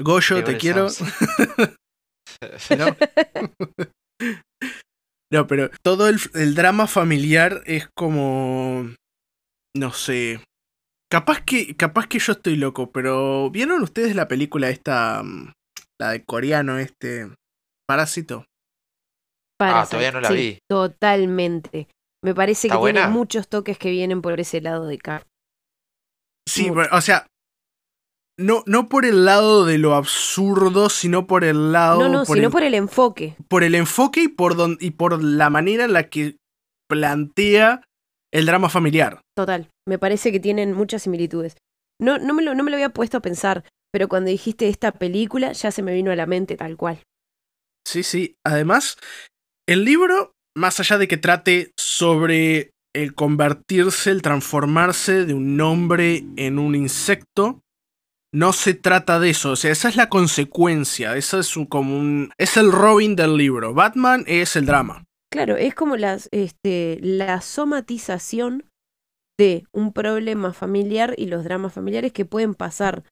Goyo, 0.00 0.44
te 0.44 0.56
quiero. 0.58 0.86
¿No? 2.78 2.96
no, 5.32 5.46
pero 5.48 5.70
todo 5.84 6.08
el, 6.08 6.54
drama 6.54 6.86
familiar 6.86 7.64
es 7.66 7.88
como. 7.96 8.88
No 9.76 9.92
sé. 9.92 10.40
Capaz 11.10 11.40
que, 11.44 11.76
capaz 11.76 12.06
que 12.06 12.20
yo 12.20 12.32
estoy 12.32 12.54
loco, 12.54 12.92
pero 12.92 13.50
¿vieron 13.50 13.82
ustedes 13.82 14.14
la 14.14 14.28
película 14.28 14.70
esta? 14.70 15.20
Mm, 15.24 15.52
la 16.00 16.12
de 16.12 16.24
coreano, 16.24 16.78
este. 16.78 17.28
Parásito. 17.88 18.44
ah, 19.60 19.84
todavía 19.90 20.12
no 20.12 20.20
la 20.20 20.30
vi. 20.30 20.58
Totalmente. 20.70 21.88
Me 22.22 22.34
parece 22.34 22.68
que 22.68 22.76
tiene 22.76 23.08
muchos 23.08 23.48
toques 23.48 23.78
que 23.78 23.90
vienen 23.90 24.22
por 24.22 24.38
ese 24.38 24.60
lado 24.60 24.86
de 24.86 24.94
acá. 24.94 25.26
Sí, 26.48 26.70
o 26.70 27.00
sea, 27.00 27.26
no, 28.38 28.62
no 28.66 28.88
por 28.88 29.04
el 29.04 29.24
lado 29.24 29.64
de 29.64 29.78
lo 29.78 29.94
absurdo, 29.94 30.88
sino 30.88 31.26
por 31.26 31.44
el 31.44 31.72
lado. 31.72 32.00
No, 32.00 32.08
no, 32.08 32.24
sino 32.24 32.50
por 32.50 32.62
el 32.62 32.74
enfoque. 32.74 33.36
Por 33.48 33.62
el 33.62 33.74
enfoque 33.74 34.24
y 34.24 34.28
por, 34.28 34.56
y 34.80 34.90
por 34.92 35.22
la 35.22 35.50
manera 35.50 35.84
en 35.84 35.92
la 35.92 36.08
que 36.08 36.36
plantea 36.88 37.82
el 38.32 38.46
drama 38.46 38.68
familiar. 38.68 39.20
Total. 39.36 39.68
Me 39.86 39.98
parece 39.98 40.32
que 40.32 40.40
tienen 40.40 40.72
muchas 40.72 41.02
similitudes. 41.02 41.56
No, 42.00 42.18
no, 42.18 42.34
me 42.34 42.42
lo, 42.42 42.54
no 42.54 42.62
me 42.64 42.70
lo 42.70 42.76
había 42.76 42.90
puesto 42.90 43.18
a 43.18 43.22
pensar, 43.22 43.64
pero 43.92 44.08
cuando 44.08 44.30
dijiste 44.30 44.68
esta 44.68 44.92
película 44.92 45.52
ya 45.52 45.70
se 45.70 45.82
me 45.82 45.92
vino 45.92 46.10
a 46.10 46.16
la 46.16 46.26
mente 46.26 46.56
tal 46.56 46.76
cual. 46.76 47.02
Sí, 47.86 48.02
sí. 48.02 48.36
Además, 48.44 48.96
el 49.68 49.84
libro, 49.84 50.32
más 50.56 50.80
allá 50.80 50.98
de 50.98 51.08
que 51.08 51.16
trate 51.16 51.72
sobre 51.76 52.72
el 52.94 53.14
convertirse, 53.14 54.10
el 54.10 54.22
transformarse 54.22 55.24
de 55.24 55.34
un 55.34 55.60
hombre 55.60 56.24
en 56.36 56.58
un 56.58 56.74
insecto, 56.74 57.62
no 58.34 58.52
se 58.52 58.74
trata 58.74 59.20
de 59.20 59.30
eso, 59.30 59.52
o 59.52 59.56
sea, 59.56 59.70
esa 59.72 59.88
es 59.88 59.96
la 59.96 60.08
consecuencia, 60.08 61.16
esa 61.16 61.40
es 61.40 61.54
como 61.68 61.98
un, 61.98 62.30
es 62.38 62.56
el 62.56 62.72
Robin 62.72 63.14
del 63.14 63.36
libro, 63.36 63.74
Batman 63.74 64.24
es 64.26 64.56
el 64.56 64.64
drama. 64.66 65.04
Claro, 65.30 65.56
es 65.56 65.74
como 65.74 65.96
las, 65.96 66.28
este, 66.32 66.98
la 67.02 67.40
somatización 67.40 68.64
de 69.38 69.64
un 69.72 69.92
problema 69.92 70.52
familiar 70.52 71.14
y 71.16 71.26
los 71.26 71.44
dramas 71.44 71.72
familiares 71.72 72.12
que 72.12 72.24
pueden 72.24 72.54
pasar 72.54 73.04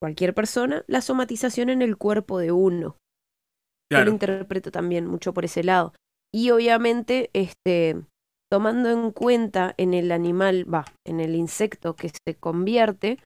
cualquier 0.00 0.34
persona, 0.34 0.84
la 0.86 1.00
somatización 1.00 1.70
en 1.70 1.82
el 1.82 1.96
cuerpo 1.96 2.38
de 2.38 2.52
uno. 2.52 2.96
Yo 3.90 4.04
lo 4.04 4.10
interpreto 4.10 4.70
también 4.70 5.06
mucho 5.06 5.32
por 5.32 5.46
ese 5.46 5.64
lado. 5.64 5.94
Y 6.34 6.50
obviamente, 6.50 7.30
este, 7.32 8.02
tomando 8.50 8.90
en 8.90 9.10
cuenta 9.12 9.74
en 9.76 9.94
el 9.94 10.12
animal, 10.12 10.72
va, 10.72 10.84
en 11.06 11.20
el 11.20 11.34
insecto 11.34 11.96
que 11.96 12.10
se 12.10 12.34
convierte, 12.34 13.18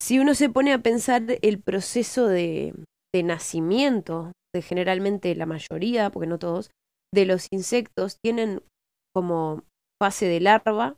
si 0.00 0.18
uno 0.18 0.34
se 0.34 0.48
pone 0.48 0.72
a 0.72 0.82
pensar 0.82 1.24
el 1.42 1.60
proceso 1.60 2.26
de, 2.26 2.74
de 3.14 3.22
nacimiento 3.22 4.32
de 4.54 4.62
generalmente 4.62 5.34
la 5.34 5.46
mayoría, 5.46 6.10
porque 6.10 6.28
no 6.28 6.38
todos, 6.38 6.70
de 7.12 7.26
los 7.26 7.48
insectos 7.50 8.18
tienen 8.22 8.62
como 9.14 9.64
fase 10.00 10.26
de 10.26 10.40
larva, 10.40 10.96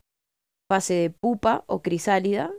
fase 0.71 0.95
de 0.95 1.11
pupa 1.11 1.65
o 1.67 1.83
crisálida 1.83 2.53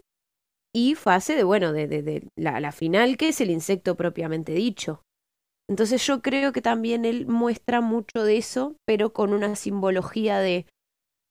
y 0.73 0.95
fase 0.95 1.35
de, 1.35 1.43
bueno, 1.43 1.73
de, 1.73 1.87
de, 1.87 2.27
la, 2.37 2.59
la, 2.59 2.71
final, 2.71 3.17
que 3.17 3.29
es 3.29 3.41
el 3.41 3.51
insecto 3.51 3.95
propiamente 3.95 4.53
dicho. 4.53 5.01
Entonces 5.71 6.05
yo 6.05 6.21
creo 6.21 6.51
que 6.51 6.61
también 6.61 7.05
él 7.05 7.27
muestra 7.27 7.79
mucho 7.79 8.25
de 8.25 8.35
eso, 8.35 8.75
pero 8.85 9.13
con 9.13 9.31
una 9.31 9.55
simbología 9.55 10.39
de 10.39 10.65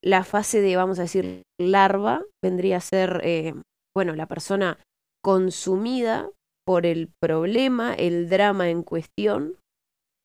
la 0.03 0.25
fase 0.25 0.63
de, 0.63 0.77
vamos 0.77 0.99
a 0.99 1.03
decir, 1.03 1.43
larva, 1.61 2.25
vendría 2.43 2.79
a 2.79 2.81
ser, 2.81 3.21
eh, 3.23 3.53
bueno, 3.95 4.15
la 4.15 4.29
persona 4.29 4.79
consumida 5.23 6.31
por 6.67 6.87
el 6.87 7.11
problema, 7.21 7.93
el 7.93 8.31
drama 8.31 8.71
en 8.71 8.83
cuestión. 8.83 9.57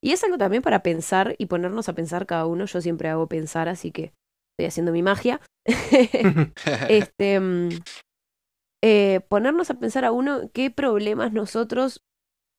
Y 0.02 0.14
es 0.14 0.24
algo 0.24 0.38
también 0.38 0.64
para 0.64 0.82
pensar 0.82 1.36
y 1.38 1.48
ponernos 1.48 1.90
a 1.90 1.94
pensar 1.94 2.26
cada 2.26 2.46
uno. 2.46 2.68
Yo 2.68 2.80
siempre 2.80 3.10
hago 3.10 3.28
pensar, 3.28 3.68
así 3.68 3.92
que 3.92 4.14
estoy 4.54 4.68
haciendo 4.68 4.94
mi 4.94 5.04
magia. 5.04 5.42
este, 6.88 7.40
mm, 7.42 7.70
eh, 8.82 9.20
ponernos 9.28 9.72
a 9.72 9.78
pensar 9.78 10.06
a 10.06 10.14
uno 10.14 10.50
qué 10.54 10.72
problemas 10.72 11.34
nosotros, 11.34 12.00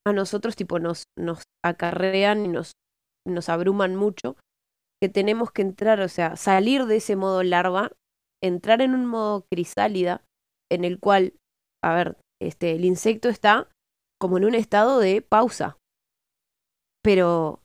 a 0.07 0.13
nosotros 0.13 0.55
tipo 0.55 0.79
nos, 0.79 1.05
nos 1.19 1.43
acarrean 1.65 2.45
y 2.45 2.49
nos, 2.49 2.73
nos 3.27 3.49
abruman 3.49 3.97
mucho, 3.97 4.37
que 5.03 5.09
tenemos 5.09 5.51
que 5.51 5.63
entrar, 5.63 6.01
o 6.01 6.09
sea, 6.09 6.37
salir 6.37 6.87
de 6.87 6.97
ese 6.97 7.17
modo 7.17 7.43
larva, 7.43 7.91
entrar 8.43 8.81
en 8.83 8.95
un 8.95 9.07
modo 9.07 9.45
crisálida, 9.51 10.25
en 10.71 10.85
el 10.85 11.01
cual, 11.01 11.35
a 11.85 11.95
ver, 11.95 12.17
este, 12.41 12.73
el 12.73 12.85
insecto 12.85 13.29
está 13.29 13.69
como 14.21 14.39
en 14.39 14.45
un 14.45 14.55
estado 14.55 15.01
de 15.01 15.23
pausa. 15.23 15.77
Pero 17.03 17.63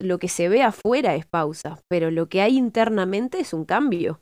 lo 0.00 0.18
que 0.18 0.28
se 0.28 0.48
ve 0.48 0.62
afuera 0.62 1.14
es 1.14 1.26
pausa, 1.26 1.80
pero 1.88 2.10
lo 2.10 2.28
que 2.28 2.42
hay 2.42 2.56
internamente 2.56 3.40
es 3.40 3.52
un 3.52 3.64
cambio. 3.64 4.20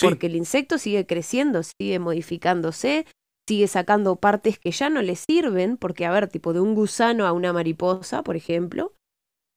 Porque 0.00 0.26
el 0.26 0.36
insecto 0.36 0.78
sigue 0.78 1.06
creciendo, 1.06 1.62
sigue 1.62 1.98
modificándose, 1.98 3.06
sigue 3.48 3.66
sacando 3.66 4.16
partes 4.16 4.58
que 4.58 4.70
ya 4.70 4.88
no 4.90 5.02
le 5.02 5.16
sirven, 5.16 5.76
porque, 5.76 6.06
a 6.06 6.10
ver, 6.10 6.28
tipo 6.28 6.52
de 6.52 6.60
un 6.60 6.74
gusano 6.74 7.26
a 7.26 7.32
una 7.32 7.52
mariposa, 7.52 8.22
por 8.22 8.36
ejemplo, 8.36 8.92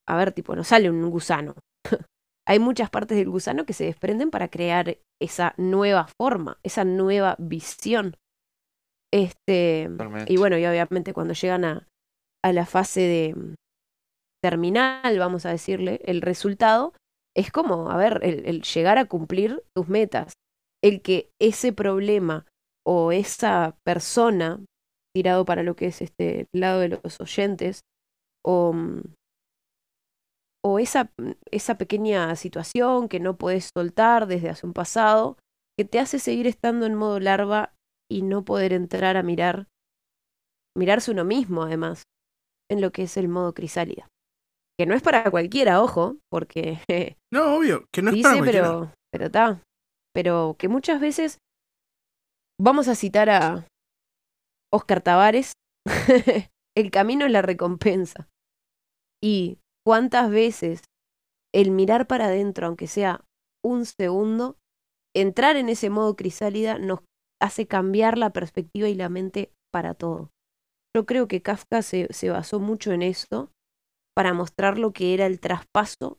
a 0.08 0.17
ver, 0.17 0.32
tipo, 0.32 0.56
no 0.56 0.63
sale 0.63 0.89
un 0.89 1.10
gusano. 1.10 1.56
Hay 2.48 2.60
muchas 2.60 2.89
partes 2.89 3.17
del 3.17 3.30
gusano 3.30 3.65
que 3.65 3.74
se 3.74 3.86
desprenden 3.86 4.30
para 4.30 4.50
crear 4.50 4.98
esa 5.21 5.54
nueva 5.58 6.08
forma, 6.19 6.60
esa 6.63 6.84
nueva 6.84 7.36
visión. 7.39 8.15
Este, 9.12 9.89
y 10.28 10.38
bueno, 10.38 10.58
y 10.58 10.65
obviamente 10.65 11.13
cuando 11.13 11.34
llegan 11.34 11.65
a, 11.65 11.88
a 12.43 12.54
la 12.54 12.65
fase 12.65 13.02
de 13.02 13.34
mm, 13.36 13.54
terminal, 14.43 15.17
vamos 15.17 15.45
a 15.45 15.52
decirle, 15.52 16.02
el 16.06 16.21
resultado 16.21 16.93
es 17.36 17.52
como, 17.52 17.89
a 17.89 17.98
ver, 17.98 18.19
el, 18.24 18.62
llegar 18.62 18.98
a 18.98 19.06
cumplir 19.06 19.63
tus 19.76 19.89
metas, 19.89 20.34
el 20.84 21.02
que 21.02 21.30
ese 21.41 21.74
problema 21.74 22.45
o 22.86 23.12
esa 23.12 23.78
persona, 23.84 24.63
tirado 25.13 25.45
para 25.45 25.63
lo 25.63 25.76
que 25.76 25.88
es 25.88 26.02
este 26.02 26.48
lado 26.54 26.80
de 26.82 26.89
los 26.89 27.19
oyentes, 27.19 27.82
o, 28.45 28.74
mm, 28.74 29.02
o 30.63 30.80
esa, 30.80 31.06
mm, 31.17 31.32
esa 31.52 31.78
pequeña 31.78 32.36
situación 32.36 33.10
que 33.10 33.19
no 33.19 33.38
puedes 33.38 33.69
soltar 33.76 34.28
desde 34.28 34.50
hace 34.50 34.65
un 34.65 34.74
pasado, 34.74 35.38
que 35.78 35.86
te 35.86 36.00
hace 36.00 36.19
seguir 36.19 36.48
estando 36.48 36.86
en 36.86 36.95
modo 36.95 37.19
larva 37.19 37.74
y 38.10 38.21
no 38.21 38.45
poder 38.45 38.71
entrar 38.71 39.17
a 39.17 39.24
mirar, 39.24 39.67
mirarse 40.78 41.12
uno 41.12 41.26
mismo 41.26 41.63
además, 41.63 42.04
en 42.69 42.82
lo 42.82 42.91
que 42.91 43.04
es 43.04 43.17
el 43.17 43.28
modo 43.28 43.54
crisálida. 43.54 44.08
Que 44.78 44.86
no 44.86 44.93
es 44.93 45.02
para 45.02 45.30
cualquiera, 45.32 45.82
ojo, 45.82 46.17
porque... 46.30 46.80
No, 47.34 47.56
obvio, 47.56 47.86
que 47.93 48.02
no 48.02 48.12
es 48.12 48.21
para 48.21 48.38
cualquiera. 48.38 48.67
Pero, 48.67 48.93
pero 49.12 49.26
está. 49.26 49.62
Pero 50.13 50.56
que 50.58 50.69
muchas 50.69 51.02
veces 51.02 51.39
vamos 52.60 52.88
a 52.88 52.96
citar 52.96 53.30
a 53.30 53.68
Oscar 54.74 55.02
Tavares, 55.02 55.54
el 56.76 56.91
camino 56.91 57.26
es 57.26 57.32
la 57.32 57.41
recompensa. 57.41 58.28
Y 59.24 59.60
cuántas 59.86 60.30
veces 60.30 60.84
el 61.54 61.72
mirar 61.72 62.08
para 62.08 62.26
adentro, 62.26 62.68
aunque 62.68 62.88
sea 62.88 63.24
un 63.63 63.86
segundo, 63.86 64.58
entrar 65.15 65.56
en 65.56 65.70
ese 65.70 65.89
modo 65.89 66.15
crisálida 66.15 66.78
nos 66.78 67.00
hace 67.41 67.68
cambiar 67.68 68.18
la 68.18 68.32
perspectiva 68.32 68.89
y 68.89 68.96
la 68.96 69.10
mente 69.10 69.52
para 69.72 69.94
todo. 69.94 70.30
Yo 70.96 71.06
creo 71.06 71.28
que 71.28 71.41
Kafka 71.41 71.82
se, 71.82 72.12
se 72.13 72.30
basó 72.30 72.60
mucho 72.60 72.91
en 72.91 73.02
esto 73.02 73.52
para 74.15 74.34
mostrar 74.34 74.78
lo 74.78 74.94
que 74.94 75.13
era 75.13 75.26
el 75.26 75.39
traspaso 75.39 76.18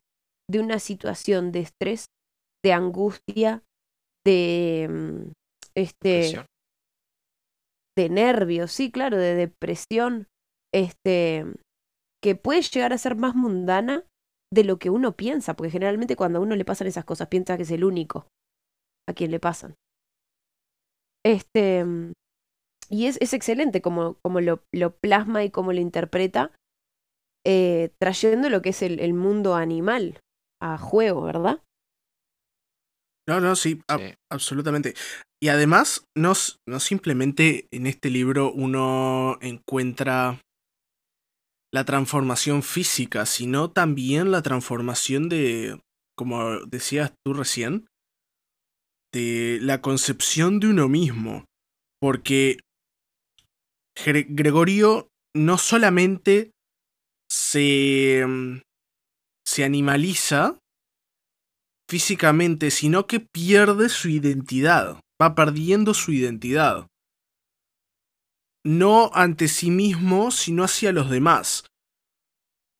de 0.51 0.61
una 0.61 0.79
situación 0.79 1.53
de 1.53 1.61
estrés, 1.61 2.07
de 2.63 2.73
angustia, 2.73 3.63
de 4.25 5.33
este 5.77 6.45
de 7.97 8.09
nervios, 8.09 8.73
sí, 8.73 8.91
claro, 8.91 9.17
de 9.17 9.35
depresión, 9.35 10.29
este 10.75 11.45
que 12.23 12.35
puede 12.35 12.63
llegar 12.63 12.93
a 12.93 12.99
ser 12.99 13.17
más 13.17 13.35
mundana 13.35 14.05
de 14.53 14.65
lo 14.65 14.79
que 14.79 14.91
uno 14.91 15.17
piensa, 15.17 15.55
porque 15.55 15.71
generalmente 15.71 16.17
cuando 16.17 16.39
a 16.39 16.43
uno 16.43 16.57
le 16.57 16.65
pasan 16.65 16.87
esas 16.87 17.05
cosas 17.05 17.29
piensa 17.29 17.57
que 17.57 17.65
es 17.65 17.71
el 17.71 17.85
único 17.85 18.27
a 19.09 19.13
quien 19.13 19.31
le 19.31 19.41
pasan. 19.41 19.75
Este, 21.25 21.85
y 22.89 23.07
es, 23.07 23.19
es 23.21 23.33
excelente 23.33 23.83
como, 23.83 24.15
como 24.23 24.41
lo, 24.41 24.63
lo, 24.73 24.97
plasma 24.97 25.45
y 25.45 25.51
cómo 25.51 25.73
lo 25.73 25.81
interpreta, 25.81 26.53
eh, 27.45 27.91
trayendo 28.01 28.49
lo 28.49 28.63
que 28.63 28.71
es 28.71 28.83
el, 28.83 29.01
el, 29.01 29.13
mundo 29.13 29.55
animal 29.55 30.21
a 30.63 30.79
juego, 30.79 31.23
¿verdad? 31.23 31.63
No, 33.29 33.41
no, 33.41 33.57
sí, 33.57 33.81
absolutamente. 34.31 34.95
Y 35.41 35.49
además, 35.49 36.05
no, 36.17 36.33
no 36.67 36.81
simplemente 36.81 37.67
en 37.71 37.87
este 37.87 38.11
libro 38.11 38.53
uno 38.53 39.39
encuentra 39.41 40.41
la 41.73 41.85
transformación 41.85 42.63
física, 42.63 43.27
sino 43.27 43.71
también 43.71 44.31
la 44.31 44.41
transformación 44.43 45.29
de, 45.29 45.79
como 46.17 46.61
decías 46.67 47.13
tú 47.25 47.35
recién, 47.35 47.87
de 49.13 49.59
la 49.61 49.83
concepción 49.83 50.59
de 50.59 50.69
uno 50.69 50.89
mismo. 50.89 51.45
Porque 52.01 52.59
Gregorio 54.05 55.09
no 55.35 55.59
solamente 55.59 56.51
se, 57.31 58.25
se 59.47 59.65
animaliza 59.65 60.59
físicamente, 61.89 62.71
sino 62.71 63.07
que 63.07 63.21
pierde 63.21 63.89
su 63.89 64.09
identidad, 64.09 65.01
va 65.21 65.35
perdiendo 65.35 65.95
su 65.95 66.13
identidad. 66.13 66.87
No 68.65 69.11
ante 69.15 69.49
sí 69.49 69.71
mismo, 69.71 70.31
sino 70.31 70.65
hacia 70.65 70.93
los 70.93 71.09
demás. 71.11 71.65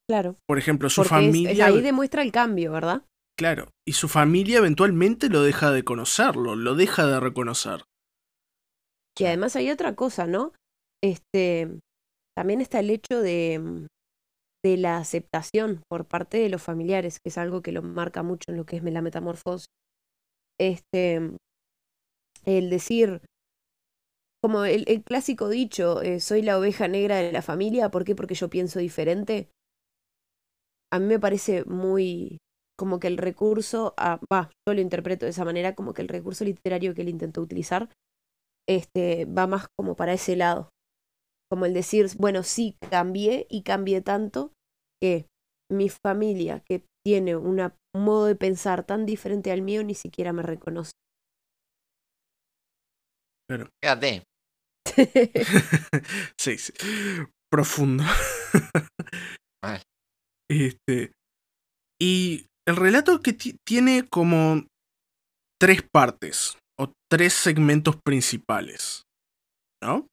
Claro. 0.09 0.37
Por 0.47 0.59
ejemplo, 0.59 0.91
su 0.91 1.05
familia... 1.05 1.67
ahí 1.67 1.81
demuestra 1.81 2.23
el 2.23 2.33
cambio, 2.33 2.73
¿verdad? 2.73 3.03
Claro. 3.39 3.69
Y 3.87 3.93
su 3.93 4.09
familia 4.09 4.59
eventualmente 4.59 5.29
lo 5.29 5.43
deja 5.43 5.71
de 5.71 5.85
conocerlo, 5.85 6.57
lo 6.57 6.75
deja 6.75 7.07
de 7.07 7.21
reconocer. 7.21 7.83
Y 9.19 9.25
además 9.25 9.57
hay 9.57 9.71
otra 9.71 9.95
cosa, 9.95 10.27
¿no? 10.27 10.53
Este, 11.03 11.79
también 12.37 12.61
está 12.61 12.81
el 12.81 12.91
hecho 12.91 13.21
de, 13.21 13.89
de 14.65 14.77
la 14.77 14.99
aceptación 14.99 15.83
por 15.89 16.07
parte 16.07 16.39
de 16.39 16.49
los 16.49 16.63
familiares, 16.63 17.19
que 17.19 17.31
es 17.31 17.39
algo 17.39 17.63
que 17.63 17.73
lo 17.73 17.83
marca 17.83 18.23
mucho 18.23 18.51
en 18.51 18.57
lo 18.57 18.67
que 18.67 18.77
es 18.77 18.85
la 18.85 19.03
metamorfosis. 19.03 19.67
Este, 20.59 21.37
el 22.47 22.71
decir, 22.71 23.23
como 24.43 24.65
el, 24.65 25.03
clásico 25.03 25.49
dicho, 25.49 26.03
eh, 26.03 26.21
soy 26.21 26.43
la 26.43 26.59
oveja 26.59 26.89
negra 26.89 27.17
de 27.17 27.33
la 27.33 27.43
familia, 27.43 27.91
¿por 27.91 28.05
qué? 28.05 28.15
Porque 28.15 28.35
yo 28.35 28.49
pienso 28.49 28.79
diferente. 28.79 29.51
A 30.93 31.01
mí 31.01 31.07
me 31.07 31.19
parece 31.19 31.65
muy 31.65 32.39
como 32.79 33.01
que 33.01 33.09
el 33.09 33.17
recurso, 33.17 33.95
va, 34.33 34.51
yo 34.69 34.75
lo 34.75 34.81
interpreto 34.81 35.25
de 35.25 35.31
esa 35.31 35.45
manera, 35.45 35.75
como 35.75 35.95
que 35.95 36.03
el 36.03 36.09
recurso 36.09 36.45
literario 36.45 36.95
que 36.95 37.03
él 37.03 37.09
intentó 37.09 37.41
utilizar, 37.41 37.89
este, 38.69 39.25
va 39.25 39.47
más 39.47 39.67
como 39.77 39.97
para 39.97 40.13
ese 40.13 40.37
lado. 40.37 40.69
Como 41.51 41.65
el 41.65 41.75
decir, 41.75 42.07
bueno, 42.19 42.43
sí, 42.43 42.77
cambié 42.91 43.47
y 43.49 43.63
cambié 43.63 44.01
tanto 44.03 44.53
que 45.03 45.27
mi 45.73 45.89
familia, 45.89 46.63
que 46.69 46.85
tiene 47.05 47.37
un 47.37 47.73
modo 47.97 48.27
de 48.27 48.37
pensar 48.37 48.85
tan 48.85 49.07
diferente 49.07 49.51
al 49.53 49.63
mío, 49.63 49.83
ni 49.83 49.95
siquiera 49.95 50.33
me 50.33 50.43
reconoce. 50.43 50.93
Claro. 53.49 53.69
Quédate. 53.83 54.23
sí, 56.39 56.59
sí. 56.59 56.73
Profundo. 57.51 58.05
Este. 60.49 61.11
Y 62.01 62.47
el 62.69 62.77
relato 62.77 63.21
que 63.21 63.33
tiene 63.33 64.07
como 64.09 64.65
tres 65.61 65.83
partes 65.93 66.57
o 66.79 66.93
tres 67.11 67.33
segmentos 67.33 67.97
principales. 68.05 69.03
¿No? 69.83 70.07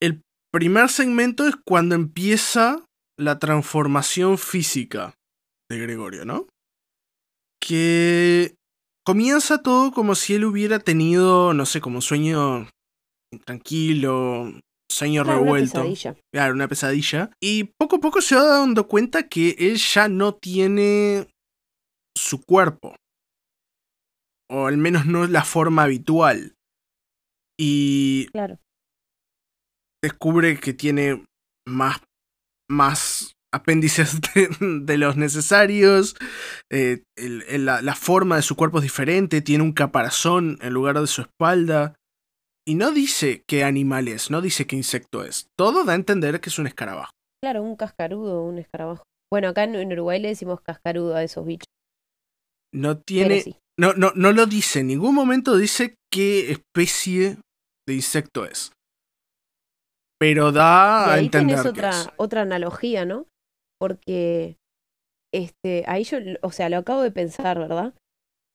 El 0.00 0.20
primer 0.52 0.88
segmento 0.90 1.48
es 1.48 1.54
cuando 1.66 1.94
empieza 1.94 2.84
la 3.18 3.38
transformación 3.38 4.38
física 4.38 5.14
de 5.70 5.78
Gregorio, 5.78 6.24
¿no? 6.24 6.46
Que 7.60 8.54
comienza 9.08 9.62
todo 9.62 9.90
como 9.90 10.14
si 10.14 10.34
él 10.34 10.44
hubiera 10.44 10.80
tenido, 10.80 11.54
no 11.54 11.64
sé, 11.64 11.80
como 11.80 11.96
un 11.96 12.02
sueño 12.02 12.68
tranquilo, 13.46 14.52
sueño 14.86 15.24
revuelto. 15.24 15.80
Una 15.80 15.88
pesadilla. 15.88 16.22
Claro, 16.30 16.52
una 16.52 16.68
pesadilla. 16.68 17.30
Y 17.40 17.72
poco 17.78 17.96
a 17.96 18.00
poco 18.00 18.20
se 18.20 18.34
va 18.34 18.44
dando 18.44 18.86
cuenta 18.86 19.26
que 19.26 19.56
él 19.60 19.78
ya 19.78 20.08
no 20.08 20.34
tiene 20.34 21.26
su 22.18 22.42
cuerpo. 22.44 22.96
O 24.50 24.66
al 24.66 24.76
menos 24.76 25.06
no 25.06 25.24
es 25.24 25.30
la 25.30 25.42
forma 25.42 25.84
habitual. 25.84 26.54
Y 27.58 28.26
claro. 28.26 28.58
descubre 30.02 30.60
que 30.60 30.74
tiene 30.74 31.24
más 31.66 32.02
más 32.70 33.37
apéndices 33.52 34.20
de, 34.60 34.98
los 34.98 35.16
necesarios, 35.16 36.16
eh, 36.70 37.02
la, 37.16 37.94
forma 37.94 38.36
de 38.36 38.42
su 38.42 38.56
cuerpo 38.56 38.78
es 38.78 38.82
diferente, 38.82 39.42
tiene 39.42 39.64
un 39.64 39.72
caparazón 39.72 40.58
en 40.62 40.72
lugar 40.72 41.00
de 41.00 41.06
su 41.06 41.22
espalda. 41.22 41.94
Y 42.66 42.74
no 42.74 42.92
dice 42.92 43.44
qué 43.48 43.64
animal 43.64 44.08
es, 44.08 44.30
no 44.30 44.42
dice 44.42 44.66
qué 44.66 44.76
insecto 44.76 45.24
es. 45.24 45.46
Todo 45.56 45.84
da 45.84 45.92
a 45.92 45.96
entender 45.96 46.40
que 46.40 46.50
es 46.50 46.58
un 46.58 46.66
escarabajo. 46.66 47.12
Claro, 47.42 47.62
un 47.62 47.76
cascarudo, 47.76 48.42
un 48.42 48.58
escarabajo. 48.58 49.04
Bueno, 49.32 49.48
acá 49.48 49.64
en, 49.64 49.92
Uruguay 49.92 50.20
le 50.20 50.28
decimos 50.28 50.60
cascarudo 50.60 51.14
a 51.14 51.22
esos 51.22 51.46
bichos. 51.46 51.66
No 52.74 52.98
tiene. 52.98 53.42
No, 53.80 53.94
no, 53.94 54.12
no 54.14 54.32
lo 54.32 54.46
dice, 54.46 54.80
en 54.80 54.88
ningún 54.88 55.14
momento 55.14 55.56
dice 55.56 55.94
qué 56.12 56.50
especie 56.50 57.38
de 57.86 57.94
insecto 57.94 58.44
es 58.44 58.72
pero 60.18 60.52
da 60.52 61.12
a 61.12 61.18
entender 61.18 61.60
otra, 61.60 61.92
otra 62.16 62.42
analogía, 62.42 63.04
¿no? 63.04 63.26
Porque 63.80 64.56
este, 65.32 65.84
ahí 65.86 66.04
yo, 66.04 66.18
o 66.42 66.52
sea, 66.52 66.68
lo 66.68 66.78
acabo 66.78 67.02
de 67.02 67.10
pensar, 67.10 67.58
¿verdad? 67.58 67.94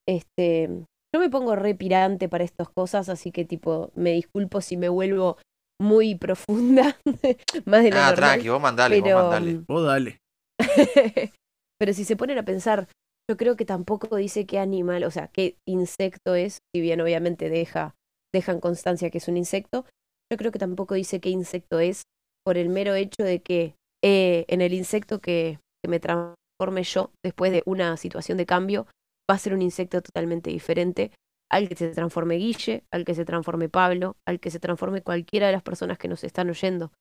Este, 0.08 0.86
yo 1.14 1.20
me 1.20 1.30
pongo 1.30 1.56
re 1.56 1.76
pirante 1.76 2.28
para 2.28 2.44
estas 2.44 2.70
cosas, 2.70 3.10
así 3.10 3.32
que 3.32 3.46
tipo, 3.46 3.92
me 3.96 4.12
disculpo 4.12 4.62
si 4.62 4.78
me 4.78 4.90
vuelvo 4.90 5.38
muy 5.82 6.16
profunda, 6.16 6.98
más 7.66 7.84
de 7.84 7.92
lo 7.92 7.98
ah, 7.98 8.14
tranqui, 8.16 8.50
vos 8.50 8.62
mandale, 8.62 9.02
pero, 9.02 9.16
vos 9.16 9.24
mandale. 9.32 9.64
Vos 9.68 9.86
dale. 9.86 10.18
pero 11.80 11.94
si 11.94 12.04
se 12.04 12.16
ponen 12.16 12.38
a 12.38 12.46
pensar, 12.46 12.88
yo 13.30 13.38
creo 13.38 13.56
que 13.56 13.66
tampoco 13.66 14.16
dice 14.16 14.46
qué 14.46 14.60
animal, 14.60 15.04
o 15.04 15.12
sea, 15.12 15.28
qué 15.28 15.58
insecto 15.68 16.36
es, 16.36 16.60
si 16.74 16.82
bien 16.82 17.02
obviamente 17.02 17.50
deja, 17.50 17.96
dejan 18.34 18.60
constancia 18.60 19.10
que 19.10 19.20
es 19.20 19.28
un 19.28 19.38
insecto, 19.38 19.86
yo 20.32 20.38
creo 20.38 20.52
que 20.52 20.60
tampoco 20.60 20.96
dice 20.96 21.20
qué 21.20 21.30
insecto 21.30 21.80
es 21.80 22.04
por 22.46 22.58
el 22.58 22.70
mero 22.70 22.96
hecho 22.96 23.24
de 23.24 23.42
que 23.42 23.76
eh, 24.04 24.46
en 24.50 24.62
el 24.62 24.74
insecto 24.74 25.22
que, 25.22 25.60
me 25.86 26.00
transforme 26.00 26.84
yo 26.84 27.12
después 27.22 27.52
de 27.52 27.62
una 27.66 27.98
situación 27.98 28.38
de 28.38 28.46
cambio 28.46 28.88
va 29.30 29.36
a 29.36 29.38
ser 29.38 29.54
un 29.54 29.62
insecto 29.62 30.02
totalmente 30.02 30.50
diferente 30.50 31.12
al 31.52 31.68
que 31.68 31.76
se 31.76 31.90
transforme 31.90 32.36
Guille, 32.36 32.86
al 32.90 33.04
que 33.04 33.16
se 33.16 33.26
transforme 33.26 33.68
Pablo, 33.68 34.16
al 34.26 34.40
que 34.40 34.50
se 34.50 34.60
transforme 34.60 35.02
cualquiera 35.02 35.48
de 35.48 35.54
las 35.54 35.62
personas 35.62 35.98
que 35.98 36.08
nos 36.08 36.24
están 36.24 36.50
oyendo. 36.50 36.94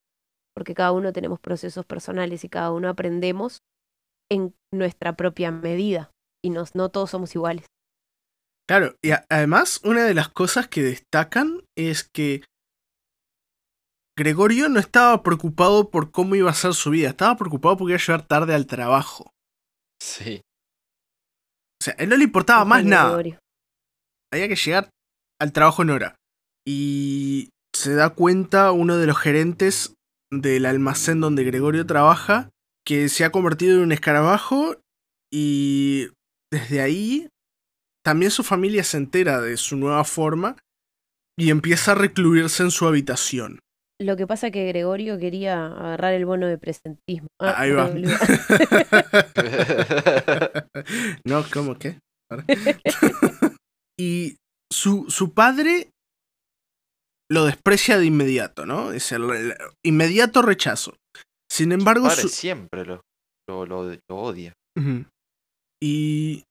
Porque 0.55 0.75
cada 0.75 0.91
uno 0.93 1.13
tenemos 1.13 1.39
procesos 1.39 1.87
personales 1.87 2.43
y 2.45 2.49
cada 2.49 2.73
uno 2.73 2.89
aprendemos 2.89 3.59
en 4.31 4.55
nuestra 4.73 5.15
propia 5.15 5.53
medida 5.53 6.11
y 6.45 6.51
nos, 6.51 6.75
no 6.75 6.91
todos 6.91 7.11
somos 7.11 7.35
iguales. 7.35 7.67
Claro, 8.69 8.97
y 9.03 9.11
además 9.29 9.81
una 9.85 10.05
de 10.05 10.15
las 10.15 10.29
cosas 10.29 10.69
que 10.69 10.83
destacan 10.83 11.63
es 11.77 12.03
que 12.03 12.43
Gregorio 14.17 14.69
no 14.69 14.79
estaba 14.79 15.23
preocupado 15.23 15.91
por 15.91 16.11
cómo 16.11 16.35
iba 16.35 16.51
a 16.51 16.55
ser 16.55 16.75
su 16.75 16.91
vida, 16.91 17.09
estaba 17.09 17.37
preocupado 17.37 17.77
porque 17.77 17.93
iba 17.93 17.99
a 17.99 18.07
llegar 18.07 18.27
tarde 18.27 18.55
al 18.55 18.67
trabajo. 18.67 19.33
Sí. 20.01 20.43
O 21.81 21.85
sea, 21.85 21.95
a 21.99 22.03
él 22.03 22.11
no 22.11 22.17
le 22.17 22.25
importaba 22.25 22.65
más 22.65 22.85
nada. 22.85 23.15
Había 24.33 24.49
que 24.49 24.57
llegar 24.57 24.91
al 25.41 25.53
trabajo 25.53 25.83
en 25.83 25.91
hora. 25.91 26.17
Y 26.67 27.51
se 27.75 27.95
da 27.95 28.11
cuenta 28.11 28.73
uno 28.73 28.97
de 28.97 29.07
los 29.07 29.19
gerentes 29.19 29.95
del 30.31 30.67
almacén 30.67 31.21
donde 31.21 31.45
Gregorio 31.45 31.87
trabaja 31.87 32.51
que 32.87 33.09
se 33.09 33.25
ha 33.25 33.33
convertido 33.33 33.77
en 33.77 33.83
un 33.83 33.93
escarabajo 33.93 34.77
y 35.33 36.09
desde 36.51 36.81
ahí 36.81 37.29
también 38.05 38.31
su 38.31 38.43
familia 38.43 38.85
se 38.85 38.97
entera 38.97 39.41
de 39.41 39.57
su 39.57 39.77
nueva 39.77 40.05
forma 40.05 40.57
y 41.39 41.51
empieza 41.51 41.93
a 41.93 41.97
recluirse 41.97 42.63
en 42.63 42.71
su 42.71 42.87
habitación. 42.87 43.61
Lo 44.03 44.17
que 44.17 44.27
pasa 44.27 44.49
es 44.49 44.53
que 44.53 44.67
Gregorio 44.67 45.19
quería 45.19 45.67
agarrar 45.67 46.13
el 46.15 46.27
bono 46.27 46.47
de 46.47 46.59
presentismo. 46.59 47.29
Ah, 47.41 47.55
Ahí 47.59 47.71
va. 47.73 47.89
no, 51.25 51.45
¿cómo 51.53 51.79
qué? 51.79 51.99
y 53.99 54.37
su, 54.73 55.07
su 55.09 55.35
padre 55.35 55.91
lo 57.31 57.47
desprecia 57.47 57.99
de 57.99 58.07
inmediato, 58.07 58.67
¿no? 58.67 58.93
Es 58.93 59.13
el, 59.13 59.55
inmediato 59.85 60.43
rechazo. 60.43 60.97
Sin 61.51 61.73
embargo, 61.73 62.09
su... 62.11 62.29
siempre 62.29 62.85
lo, 62.85 63.01
lo, 63.49 63.99
odia. 64.09 64.53
Y 65.83 66.45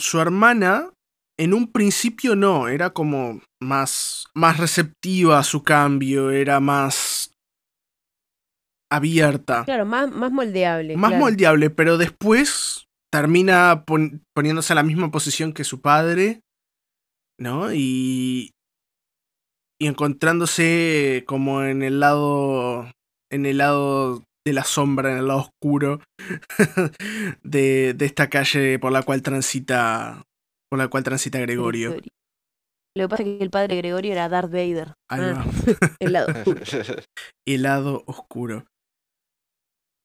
su 0.00 0.20
hermana 0.20 0.92
en 1.40 1.54
un 1.54 1.72
principio 1.72 2.36
no, 2.36 2.68
era 2.68 2.90
como 2.90 3.40
más, 3.62 4.26
más 4.34 4.58
receptiva 4.58 5.38
a 5.38 5.42
su 5.42 5.62
cambio, 5.62 6.30
era 6.30 6.60
más 6.60 7.34
abierta. 8.92 9.64
Claro, 9.64 9.86
más, 9.86 10.10
más 10.10 10.30
moldeable. 10.30 10.98
Más 10.98 11.14
moldeable, 11.14 11.70
pero 11.70 11.96
después 11.96 12.88
termina 13.10 13.86
poniéndose 14.34 14.74
a 14.74 14.76
la 14.76 14.82
misma 14.82 15.10
posición 15.10 15.54
que 15.54 15.64
su 15.64 15.80
padre, 15.80 16.42
¿no? 17.38 17.72
Y, 17.72 18.50
y 19.80 19.86
encontrándose 19.86 21.24
como 21.26 21.62
en 21.62 21.82
el 21.82 22.00
lado 22.00 22.90
en 23.32 23.46
el 23.46 23.58
lado 23.58 24.24
de 24.44 24.52
la 24.52 24.64
sombra, 24.64 25.12
en 25.12 25.18
el 25.18 25.28
lado 25.28 25.48
oscuro 25.48 26.02
de, 27.42 27.94
de 27.94 28.04
esta 28.04 28.28
calle 28.28 28.78
por 28.78 28.92
la 28.92 29.02
cual 29.04 29.22
transita 29.22 30.26
por 30.70 30.78
la 30.78 30.88
cual 30.88 31.02
transita 31.02 31.38
Gregorio. 31.40 31.96
Lo 32.96 33.04
que 33.04 33.08
pasa 33.08 33.22
es 33.22 33.38
que 33.38 33.44
el 33.44 33.50
padre 33.50 33.76
Gregorio 33.76 34.12
era 34.12 34.28
Darth 34.28 34.50
Vader. 34.50 34.94
Ah, 35.10 35.44
el 36.00 36.12
lado 36.12 36.32
oscuro. 36.32 36.60
el 37.46 37.62
lado 37.62 38.04
oscuro. 38.06 38.66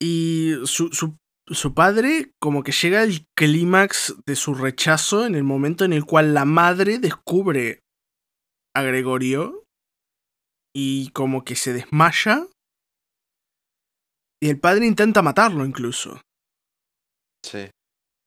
Y 0.02 0.54
su, 0.66 0.90
su, 0.90 1.18
su 1.48 1.74
padre 1.74 2.32
como 2.40 2.64
que 2.64 2.72
llega 2.72 3.02
al 3.02 3.26
clímax 3.36 4.16
de 4.26 4.36
su 4.36 4.54
rechazo 4.54 5.26
en 5.26 5.36
el 5.36 5.44
momento 5.44 5.86
en 5.86 5.94
el 5.94 6.06
cual 6.06 6.34
la 6.34 6.46
madre 6.46 7.00
descubre 7.00 7.80
a 8.76 8.82
Gregorio 8.82 9.64
y 10.76 11.10
como 11.12 11.44
que 11.44 11.56
se 11.56 11.74
desmaya. 11.74 12.48
Y 14.42 14.50
el 14.50 14.60
padre 14.60 14.86
intenta 14.86 15.22
matarlo 15.22 15.66
incluso. 15.66 16.22
Sí, 17.44 17.70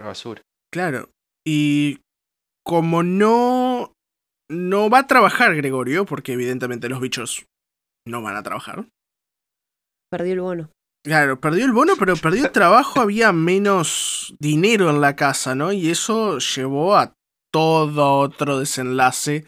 basura. 0.01 0.41
Claro. 0.73 1.11
Y 1.47 2.01
como 2.69 3.03
no 3.03 3.95
no 4.51 4.91
va 4.91 5.01
a 5.01 5.07
trabajar 5.07 5.57
Gregorio, 5.57 6.05
porque 6.05 6.35
evidentemente 6.35 6.91
los 6.91 7.01
bichos 7.01 7.47
no 8.07 8.21
van 8.21 8.37
a 8.37 8.43
trabajar. 8.43 8.87
Perdió 10.11 10.35
el 10.35 10.41
bono. 10.41 10.71
Claro, 11.05 11.41
perdió 11.41 11.65
el 11.65 11.73
bono, 11.73 11.95
pero 11.99 12.17
perdió 12.17 12.45
el 12.45 12.53
trabajo, 12.53 13.01
había 13.01 13.33
menos 13.33 14.37
dinero 14.39 14.91
en 14.91 15.01
la 15.01 15.17
casa, 15.17 15.55
¿no? 15.55 15.73
Y 15.73 15.91
eso 15.91 16.39
llevó 16.39 16.97
a 16.97 17.15
todo 17.51 18.19
otro 18.19 18.59
desenlace 18.59 19.47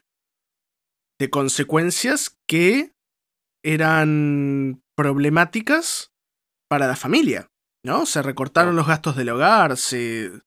de 1.19 1.29
consecuencias 1.29 2.39
que 2.49 2.93
eran 3.63 4.81
problemáticas 4.97 6.11
para 6.71 6.87
la 6.87 6.97
familia, 6.97 7.49
¿no? 7.85 8.07
Se 8.07 8.23
recortaron 8.23 8.77
los 8.77 8.87
gastos 8.87 9.17
del 9.17 9.29
hogar, 9.29 9.77
se... 9.77 10.41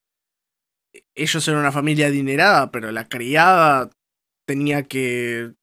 Ellos 1.16 1.48
eran 1.48 1.62
una 1.62 1.72
familia 1.72 2.08
adinerada, 2.08 2.72
pero 2.72 2.92
la 2.92 3.08
criada 3.08 3.90
tenía 4.48 4.84
que 4.84 5.54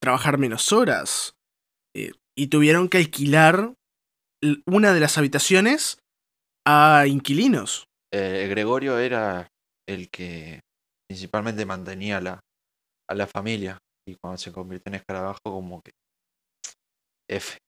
trabajar 0.00 0.38
menos 0.38 0.72
horas. 0.72 1.34
Eh, 1.94 2.12
y 2.36 2.48
tuvieron 2.48 2.88
que 2.88 2.98
alquilar 2.98 3.74
una 4.66 4.92
de 4.94 5.00
las 5.00 5.18
habitaciones 5.18 5.98
a 6.66 7.04
inquilinos. 7.06 7.86
Eh, 8.12 8.46
Gregorio 8.48 8.98
era 8.98 9.48
el 9.88 10.10
que 10.10 10.60
principalmente 11.08 11.66
mantenía 11.66 12.20
la, 12.20 12.40
a 13.08 13.14
la 13.14 13.26
familia. 13.26 13.78
Y 14.08 14.16
cuando 14.16 14.38
se 14.38 14.52
convirtió 14.52 14.90
en 14.90 14.96
escarabajo, 14.96 15.40
como 15.44 15.82
que. 15.82 15.92
F. 17.28 17.58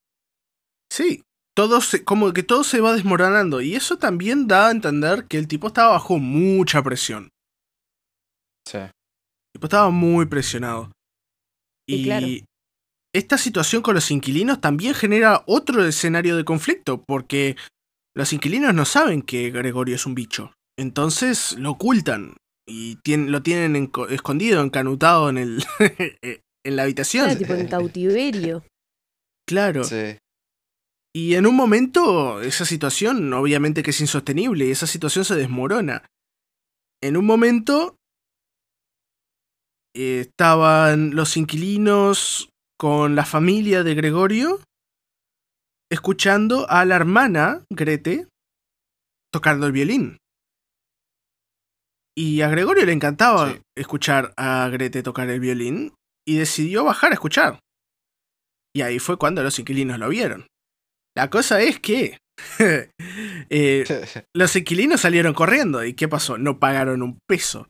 Sí, 0.91 1.23
todo 1.55 1.81
se, 1.81 2.05
como 2.05 2.33
que 2.33 2.43
todo 2.43 2.65
se 2.65 2.81
va 2.81 2.95
desmoronando. 2.95 3.61
Y 3.61 3.75
eso 3.75 3.99
también 3.99 4.49
da 4.49 4.69
a 4.69 4.71
entender 4.71 5.27
que 5.27 5.39
el 5.39 5.49
tipo 5.49 5.69
estaba 5.69 5.93
bajo 5.93 6.19
mucha 6.19 6.83
presión. 6.83 7.31
Sí. 8.67 8.79
El 8.79 8.91
tipo 9.55 9.67
estaba 9.67 9.91
muy 9.91 10.27
presionado. 10.27 10.93
Y, 11.89 12.45
esta 13.15 13.37
situación 13.37 13.83
con 13.83 13.95
los 13.95 14.11
inquilinos 14.11 14.63
también 14.63 14.95
genera 14.95 15.43
otro 15.47 15.85
escenario 15.85 16.35
de 16.35 16.47
conflicto, 16.47 17.05
porque 17.07 17.57
los 18.17 18.33
inquilinos 18.33 18.73
no 18.73 18.87
saben 18.87 19.21
que 19.21 19.51
Gregorio 19.51 19.97
es 19.97 20.07
un 20.07 20.15
bicho. 20.15 20.55
Entonces 20.79 21.59
lo 21.59 21.73
ocultan 21.73 22.37
y 22.67 22.97
lo 23.07 23.43
tienen 23.43 23.91
escondido, 24.09 24.63
encanutado 24.63 25.29
en, 25.29 25.37
el 25.37 25.65
en 26.65 26.77
la 26.77 26.85
habitación. 26.85 27.25
Claro, 27.25 27.39
tipo 27.39 27.53
en 27.53 27.69
cautiverio. 27.69 28.65
Claro. 29.47 29.83
Y 31.15 31.35
en 31.35 31.47
un 31.47 31.55
momento 31.55 32.41
esa 32.41 32.65
situación 32.65 33.33
obviamente 33.35 33.83
que 33.83 33.91
es 33.91 34.01
insostenible 34.01 34.67
y 34.67 34.71
esa 34.71 34.87
situación 34.87 35.25
se 35.25 35.37
desmorona. 35.37 36.07
En 37.03 37.17
un 37.17 37.27
momento 37.27 37.97
estaban 39.95 41.15
los 41.15 41.37
inquilinos 41.37 42.49
con 42.79 43.15
la 43.15 43.27
familia 43.27 43.83
de 43.83 43.95
Gregorio 43.95 44.61
escuchando 45.91 46.67
a 46.71 46.85
la 46.87 46.97
hermana 46.97 47.65
Grete 47.71 48.27
tocando 49.31 49.67
el 49.67 49.73
violín. 49.73 50.19
Y 52.17 52.41
a 52.43 52.49
Gregorio 52.49 52.87
le 52.87 52.93
encantaba 52.93 53.59
escuchar 53.77 54.33
a 54.37 54.69
Grete 54.69 55.03
tocar 55.03 55.29
el 55.29 55.41
violín 55.41 55.95
y 56.27 56.37
decidió 56.37 56.85
bajar 56.85 57.11
a 57.11 57.15
escuchar. 57.15 57.59
Y 58.75 58.83
ahí 58.83 58.99
fue 58.99 59.19
cuando 59.19 59.43
los 59.43 59.59
inquilinos 59.59 59.99
lo 59.99 60.09
vieron. 60.09 60.47
La 61.17 61.31
cosa 61.31 61.61
es 61.61 61.79
que 61.79 62.19
eh, 63.51 63.85
los 64.35 64.57
inquilinos 64.57 65.01
salieron 65.01 65.35
corriendo. 65.35 65.85
¿Y 65.85 65.95
qué 65.95 66.09
pasó? 66.09 66.39
No 66.39 66.59
pagaron 66.59 67.03
un 67.03 67.19
peso. 67.27 67.69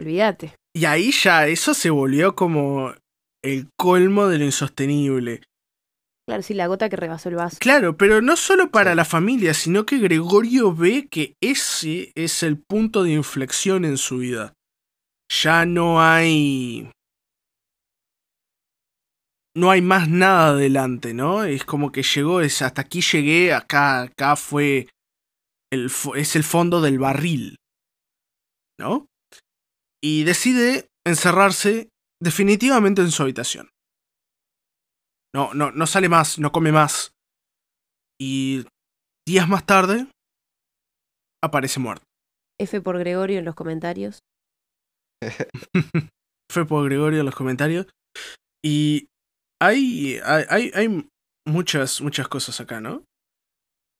Olvídate. 0.00 0.54
Y 0.74 0.84
ahí 0.84 1.10
ya 1.10 1.46
eso 1.46 1.74
se 1.74 1.90
volvió 1.90 2.36
como 2.36 2.94
el 3.42 3.68
colmo 3.76 4.28
de 4.28 4.38
lo 4.38 4.44
insostenible. 4.44 5.42
Claro, 6.28 6.42
sí, 6.42 6.52
la 6.52 6.66
gota 6.66 6.90
que 6.90 6.96
rebasó 6.96 7.30
el 7.30 7.36
vaso. 7.36 7.56
Claro, 7.58 7.96
pero 7.96 8.20
no 8.20 8.36
solo 8.36 8.70
para 8.70 8.94
la 8.94 9.06
familia, 9.06 9.54
sino 9.54 9.86
que 9.86 9.98
Gregorio 9.98 10.74
ve 10.74 11.08
que 11.10 11.34
ese 11.40 12.12
es 12.14 12.42
el 12.42 12.58
punto 12.58 13.02
de 13.02 13.12
inflexión 13.12 13.86
en 13.86 13.96
su 13.96 14.18
vida. 14.18 14.52
Ya 15.42 15.64
no 15.64 16.02
hay. 16.02 16.90
No 19.58 19.70
hay 19.70 19.82
más 19.82 20.08
nada 20.08 20.50
adelante, 20.50 21.14
¿no? 21.14 21.44
Es 21.44 21.64
como 21.64 21.90
que 21.90 22.02
llegó, 22.02 22.40
es 22.40 22.62
hasta 22.62 22.82
aquí 22.82 23.00
llegué, 23.00 23.52
acá, 23.52 24.02
acá 24.02 24.36
fue. 24.36 24.88
El, 25.70 25.90
es 26.14 26.36
el 26.36 26.44
fondo 26.44 26.80
del 26.80 26.98
barril. 26.98 27.56
¿No? 28.80 29.08
y 30.02 30.24
decide 30.24 30.88
encerrarse 31.06 31.90
definitivamente 32.22 33.02
en 33.02 33.10
su 33.10 33.22
habitación. 33.22 33.70
No, 35.34 35.52
no, 35.54 35.70
no 35.70 35.86
sale 35.86 36.08
más, 36.08 36.38
no 36.38 36.52
come 36.52 36.72
más. 36.72 37.12
Y 38.20 38.64
días 39.26 39.48
más 39.48 39.66
tarde 39.66 40.08
aparece 41.42 41.80
muerto. 41.80 42.04
F 42.60 42.80
por 42.80 42.98
Gregorio 42.98 43.38
en 43.38 43.44
los 43.44 43.54
comentarios. 43.54 44.20
F 46.50 46.64
por 46.64 46.84
Gregorio 46.84 47.20
en 47.20 47.26
los 47.26 47.34
comentarios. 47.34 47.86
Y 48.64 49.08
hay, 49.60 50.20
hay, 50.24 50.70
hay 50.74 51.08
muchas, 51.46 52.00
muchas 52.00 52.28
cosas 52.28 52.60
acá, 52.60 52.80
¿no? 52.80 53.04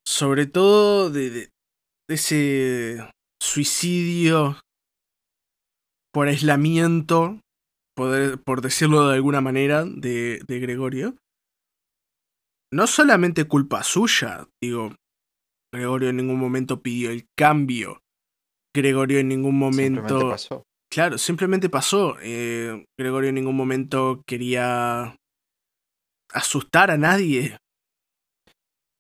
Sobre 0.07 0.47
todo 0.47 1.11
de, 1.11 1.31
de 1.31 1.51
ese 2.09 3.11
suicidio 3.41 4.57
por 6.13 6.29
aislamiento, 6.29 7.41
por, 7.95 8.61
decirlo 8.61 9.09
de 9.09 9.15
alguna 9.15 9.41
manera, 9.41 9.85
de, 9.85 10.43
Gregorio. 10.47 11.17
No 12.73 12.87
solamente 12.87 13.45
culpa 13.45 13.83
suya, 13.83 14.49
digo, 14.63 14.95
Gregorio 15.73 16.11
en 16.11 16.17
ningún 16.17 16.39
momento 16.39 16.83
pidió 16.83 17.11
el 17.11 17.27
cambio. 17.37 18.01
Gregorio 18.75 19.19
en 19.19 19.29
ningún 19.29 19.57
momento... 19.57 20.03
Simplemente 20.03 20.31
pasó. 20.31 20.63
Claro, 20.91 21.19
simplemente 21.19 21.69
pasó. 21.69 22.17
Eh, 22.23 22.85
Gregorio 22.99 23.29
en 23.29 23.35
ningún 23.35 23.57
momento 23.57 24.23
quería 24.27 25.17
asustar 26.33 26.91
a 26.91 26.99
nadie. 26.99 27.57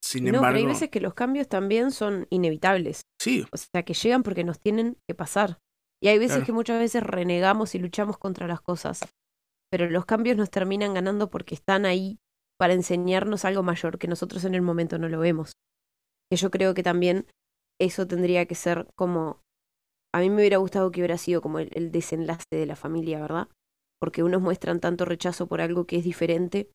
Sin 0.02 0.24
no, 0.24 0.30
embargo... 0.30 0.46
pero 0.54 0.58
hay 0.58 0.66
veces 0.66 0.90
que 0.90 1.00
los 1.00 1.14
cambios 1.14 1.48
también 1.48 1.90
son 1.90 2.26
inevitables. 2.30 3.02
Sí. 3.20 3.44
O 3.52 3.56
sea, 3.56 3.82
que 3.84 3.94
llegan 3.94 4.22
porque 4.22 4.44
nos 4.44 4.58
tienen 4.58 4.96
que 5.06 5.14
pasar. 5.14 5.58
Y 6.02 6.08
hay 6.08 6.18
veces 6.18 6.44
que 6.44 6.52
muchas 6.52 6.78
veces 6.78 7.02
renegamos 7.02 7.74
y 7.74 7.78
luchamos 7.78 8.18
contra 8.18 8.46
las 8.46 8.60
cosas, 8.60 9.00
pero 9.70 9.90
los 9.90 10.06
cambios 10.06 10.36
nos 10.36 10.50
terminan 10.50 10.94
ganando 10.94 11.28
porque 11.28 11.54
están 11.54 11.86
ahí 11.86 12.18
para 12.58 12.72
enseñarnos 12.72 13.44
algo 13.44 13.62
mayor 13.62 13.98
que 13.98 14.08
nosotros 14.08 14.44
en 14.44 14.54
el 14.54 14.62
momento 14.62 14.98
no 14.98 15.08
lo 15.08 15.18
vemos. 15.18 15.52
Que 16.30 16.36
yo 16.36 16.50
creo 16.50 16.74
que 16.74 16.82
también 16.82 17.26
eso 17.80 18.06
tendría 18.06 18.46
que 18.46 18.54
ser 18.54 18.88
como... 18.96 19.42
A 20.14 20.20
mí 20.20 20.30
me 20.30 20.36
hubiera 20.36 20.56
gustado 20.56 20.90
que 20.90 21.00
hubiera 21.00 21.18
sido 21.18 21.42
como 21.42 21.58
el, 21.58 21.92
desenlace 21.92 22.44
de 22.50 22.66
la 22.66 22.76
familia, 22.76 23.20
¿verdad? 23.20 23.48
Porque 24.00 24.22
unos 24.22 24.40
muestran 24.40 24.80
tanto 24.80 25.04
rechazo 25.04 25.48
por 25.48 25.60
algo 25.60 25.86
que 25.86 25.96
es 25.98 26.04
diferente, 26.04 26.70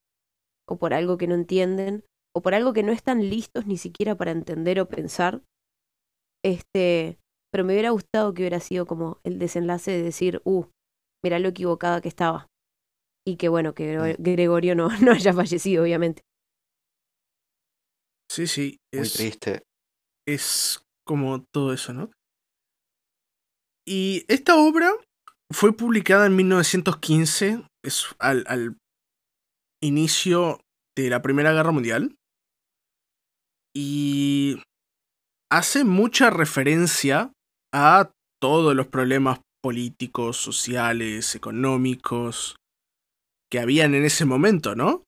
o 0.68 0.78
por 0.78 0.94
algo 0.94 1.18
que 1.18 1.28
no 1.28 1.36
entienden, 1.36 2.04
o 2.36 2.42
por 2.42 2.54
algo 2.54 2.74
que 2.74 2.84
no 2.84 2.92
están 2.92 3.30
listos 3.30 3.66
ni 3.66 3.78
siquiera 3.78 4.16
para 4.16 4.32
entender 4.32 4.80
o 4.80 4.88
pensar. 4.88 5.44
Este, 6.44 7.20
pero 7.52 7.64
me 7.64 7.74
hubiera 7.74 7.92
gustado 7.92 8.34
que 8.34 8.42
hubiera 8.42 8.60
sido 8.60 8.86
como 8.86 9.20
el 9.24 9.40
desenlace 9.40 9.92
de 9.92 10.04
decir, 10.04 10.42
uh, 10.44 10.66
mira 11.24 11.40
lo 11.40 11.50
equivocada 11.50 12.02
que 12.02 12.10
estaba. 12.10 12.48
Y 13.26 13.38
que 13.38 13.48
bueno, 13.48 13.74
que 13.74 14.18
mm. 14.20 14.22
Gregorio 14.22 14.76
no, 14.76 14.90
no 15.02 15.12
haya 15.12 15.34
fallecido, 15.34 15.84
obviamente. 15.84 16.24
Sí, 18.30 18.48
sí. 18.48 18.78
Es, 18.92 19.00
Muy 19.00 19.10
triste. 19.10 19.62
Es 20.28 20.84
como 21.06 21.44
todo 21.54 21.74
eso, 21.74 21.94
¿no? 21.94 22.10
Y 23.86 24.26
esta 24.28 24.58
obra 24.58 24.92
fue 25.52 25.76
publicada 25.76 26.26
en 26.26 26.36
1915, 26.38 27.68
es 27.84 28.06
al, 28.18 28.46
al 28.48 28.78
inicio 29.84 30.60
de 30.96 31.10
la 31.10 31.22
Primera 31.22 31.54
Guerra 31.54 31.72
Mundial, 31.72 32.16
Y 33.76 34.62
hace 35.52 35.84
mucha 35.84 36.30
referencia 36.30 37.34
a 37.74 38.12
todos 38.40 38.76
los 38.76 38.88
problemas 38.88 39.40
políticos, 39.64 40.38
sociales, 40.38 41.34
económicos 41.34 42.56
que 43.52 43.60
habían 43.60 43.96
en 43.96 44.06
ese 44.06 44.26
momento, 44.26 44.76
¿no? 44.76 45.06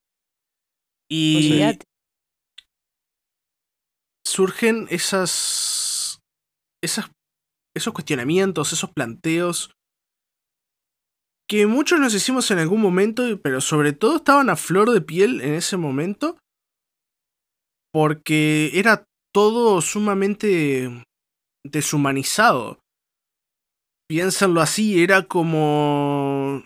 Y 1.09 1.61
surgen 4.25 4.87
esas, 4.89 6.19
esas, 6.83 7.11
esos 7.75 7.93
cuestionamientos, 7.93 8.73
esos 8.73 8.91
planteos 8.91 9.71
que 11.47 11.67
muchos 11.67 11.99
nos 11.99 12.13
hicimos 12.13 12.49
en 12.51 12.59
algún 12.59 12.81
momento, 12.81 13.23
pero 13.41 13.61
sobre 13.61 13.93
todo 13.93 14.17
estaban 14.17 14.49
a 14.49 14.55
flor 14.55 14.91
de 14.91 15.01
piel 15.01 15.41
en 15.41 15.53
ese 15.53 15.77
momento, 15.77 16.37
porque 17.93 18.71
era 18.73 19.05
todo 19.33 19.81
sumamente 19.81 21.03
deshumanizado. 21.63 22.79
Piénsanlo 24.07 24.61
así, 24.61 25.01
era 25.01 25.23
como 25.23 26.63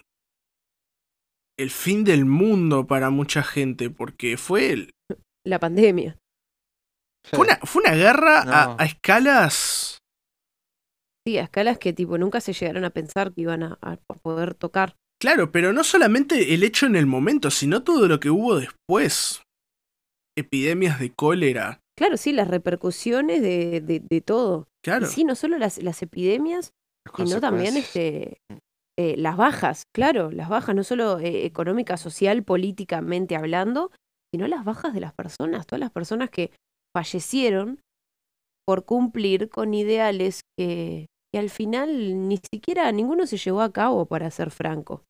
el 1.57 1.69
fin 1.69 2.03
del 2.03 2.25
mundo 2.25 2.87
para 2.87 3.09
mucha 3.09 3.43
gente, 3.43 3.89
porque 3.89 4.37
fue 4.37 4.71
el... 4.71 4.91
La 5.45 5.59
pandemia. 5.59 6.17
Fue 7.25 7.39
una, 7.39 7.57
fue 7.57 7.81
una 7.81 7.95
guerra 7.95 8.75
a, 8.77 8.85
escalas... 8.85 9.88
Sí, 11.25 11.37
a 11.37 11.43
escalas 11.43 11.77
que 11.77 11.93
tipo 11.93 12.17
nunca 12.17 12.41
se 12.41 12.53
llegaron 12.53 12.85
a 12.85 12.89
pensar 12.89 13.33
que 13.33 13.41
iban 13.41 13.63
a, 13.63 13.77
poder 14.21 14.53
tocar. 14.53 14.95
Claro, 15.21 15.51
pero 15.51 15.73
no 15.73 15.83
solamente 15.83 16.53
el 16.53 16.63
hecho 16.63 16.85
en 16.85 16.95
el 16.95 17.05
momento, 17.05 17.51
sino 17.51 17.83
todo 17.83 18.07
lo 18.07 18.19
que 18.19 18.29
hubo 18.29 18.55
después. 18.55 19.41
Epidemias 20.37 20.99
de 20.99 21.11
cólera. 21.11 21.81
Claro, 21.97 22.15
sí, 22.15 22.31
las 22.31 22.47
repercusiones 22.47 23.41
de, 23.41 23.81
de, 23.81 24.21
todo. 24.21 24.69
Claro. 24.81 25.07
sí, 25.07 25.25
no 25.25 25.35
solo 25.35 25.57
las, 25.57 25.83
las 25.83 26.01
epidemias, 26.01 26.71
sino 27.17 27.41
también 27.41 27.75
este, 27.75 28.37
eh, 28.97 29.15
las 29.17 29.37
bajas, 29.37 29.83
claro, 29.93 30.29
las 30.29 30.49
bajas, 30.49 30.75
no 30.75 30.83
solo 30.83 31.19
eh, 31.19 31.45
económica, 31.45 31.95
social, 31.95 32.43
políticamente 32.43 33.37
hablando, 33.37 33.91
sino 34.33 34.45
las 34.47 34.65
bajas 34.65 34.93
de 34.93 34.99
las 34.99 35.13
personas, 35.13 35.65
todas 35.65 35.79
las 35.79 35.91
personas 35.91 36.29
que 36.29 36.51
fallecieron 36.93 37.79
por 38.69 38.85
cumplir 38.85 39.49
con 39.49 39.73
ideales 39.73 40.41
que, 40.55 41.07
que 41.33 41.39
al 41.39 41.49
final 41.49 42.27
ni 42.27 42.37
siquiera 42.37 42.91
ninguno 42.91 43.25
se 43.25 43.37
llevó 43.37 43.61
a 43.61 43.73
cabo, 43.73 44.05
para 44.05 44.29
ser 44.29 44.51
franco. 44.51 45.03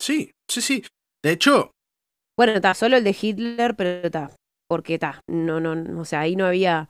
Sí, 0.00 0.30
sí, 0.50 0.62
sí. 0.62 0.82
De 1.22 1.32
hecho. 1.32 1.70
Bueno, 2.34 2.54
está, 2.54 2.72
solo 2.72 2.96
el 2.96 3.04
de 3.04 3.14
Hitler, 3.20 3.76
pero 3.76 4.06
está. 4.06 4.34
Porque 4.70 4.94
está. 4.94 5.20
No, 5.28 5.60
no, 5.60 6.00
o 6.00 6.06
sea, 6.06 6.20
ahí 6.20 6.34
no 6.34 6.46
había. 6.46 6.88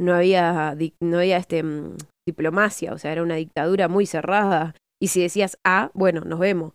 No 0.00 0.16
había. 0.16 0.76
No 1.00 1.18
había 1.18 1.36
este 1.36 1.62
mm, 1.62 1.96
diplomacia. 2.26 2.92
O 2.92 2.98
sea, 2.98 3.12
era 3.12 3.22
una 3.22 3.36
dictadura 3.36 3.86
muy 3.86 4.06
cerrada. 4.06 4.74
Y 5.00 5.06
si 5.06 5.22
decías 5.22 5.58
ah, 5.64 5.92
bueno, 5.94 6.22
nos 6.22 6.40
vemos. 6.40 6.72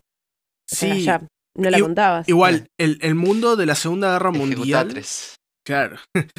sí. 0.66 1.04
ya 1.04 1.28
no 1.58 1.70
la 1.70 1.78
contabas. 1.78 2.30
Igual, 2.30 2.68
el, 2.80 3.00
el, 3.02 3.16
mundo 3.16 3.58
de 3.58 3.66
la 3.66 3.76
Segunda 3.76 4.14
Guerra 4.14 4.32
Mundial. 4.32 5.04
Claro. 5.70 5.98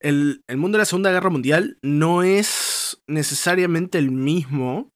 El, 0.00 0.44
el, 0.48 0.56
mundo 0.56 0.78
de 0.78 0.82
la 0.82 0.84
Segunda 0.84 1.10
Guerra 1.10 1.30
Mundial 1.30 1.78
no 1.82 2.22
es 2.22 3.02
necesariamente 3.08 3.98
el 3.98 4.12
mismo 4.12 4.92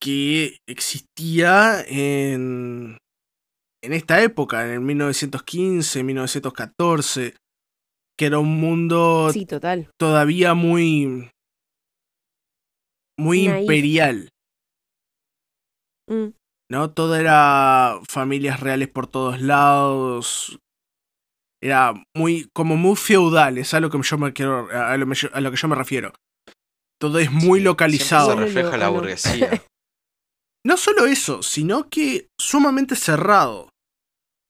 que 0.00 0.56
existía 0.66 1.84
en, 1.86 2.96
en 3.84 3.92
esta 3.92 4.22
época, 4.22 4.64
en 4.64 4.72
el 4.72 4.80
1915, 4.80 6.02
1914, 6.02 7.34
que 8.18 8.24
era 8.24 8.38
un 8.38 8.58
mundo 8.58 9.28
sí, 9.30 9.44
total. 9.44 9.90
todavía 10.00 10.54
muy, 10.54 11.28
muy 13.18 13.46
imperial. 13.46 14.30
Mm. 16.08 16.28
¿No? 16.70 16.92
Todo 16.92 17.14
era 17.16 18.00
familias 18.08 18.60
reales 18.60 18.88
por 18.88 19.06
todos 19.06 19.42
lados, 19.42 20.58
era 21.62 21.94
muy, 22.16 22.50
como 22.52 22.76
muy 22.76 22.96
feudal, 22.96 23.56
es 23.56 23.72
a 23.72 23.80
lo 23.80 23.88
que 23.88 23.98
yo 24.02 24.18
me 24.18 24.32
quiero, 24.32 24.68
a 24.70 24.96
lo, 24.96 25.06
que 25.50 25.56
yo 25.56 25.68
me 25.68 25.76
refiero. 25.76 26.12
Todo 27.00 27.18
es 27.20 27.30
muy 27.30 27.60
localizado. 27.60 28.30
Se 28.30 28.36
refleja 28.36 28.76
la 28.76 28.88
burguesía. 28.88 29.62
No 30.64 30.76
solo 30.76 31.06
eso, 31.06 31.42
sino 31.42 31.88
que 31.88 32.28
sumamente 32.40 32.94
cerrado. 32.94 33.68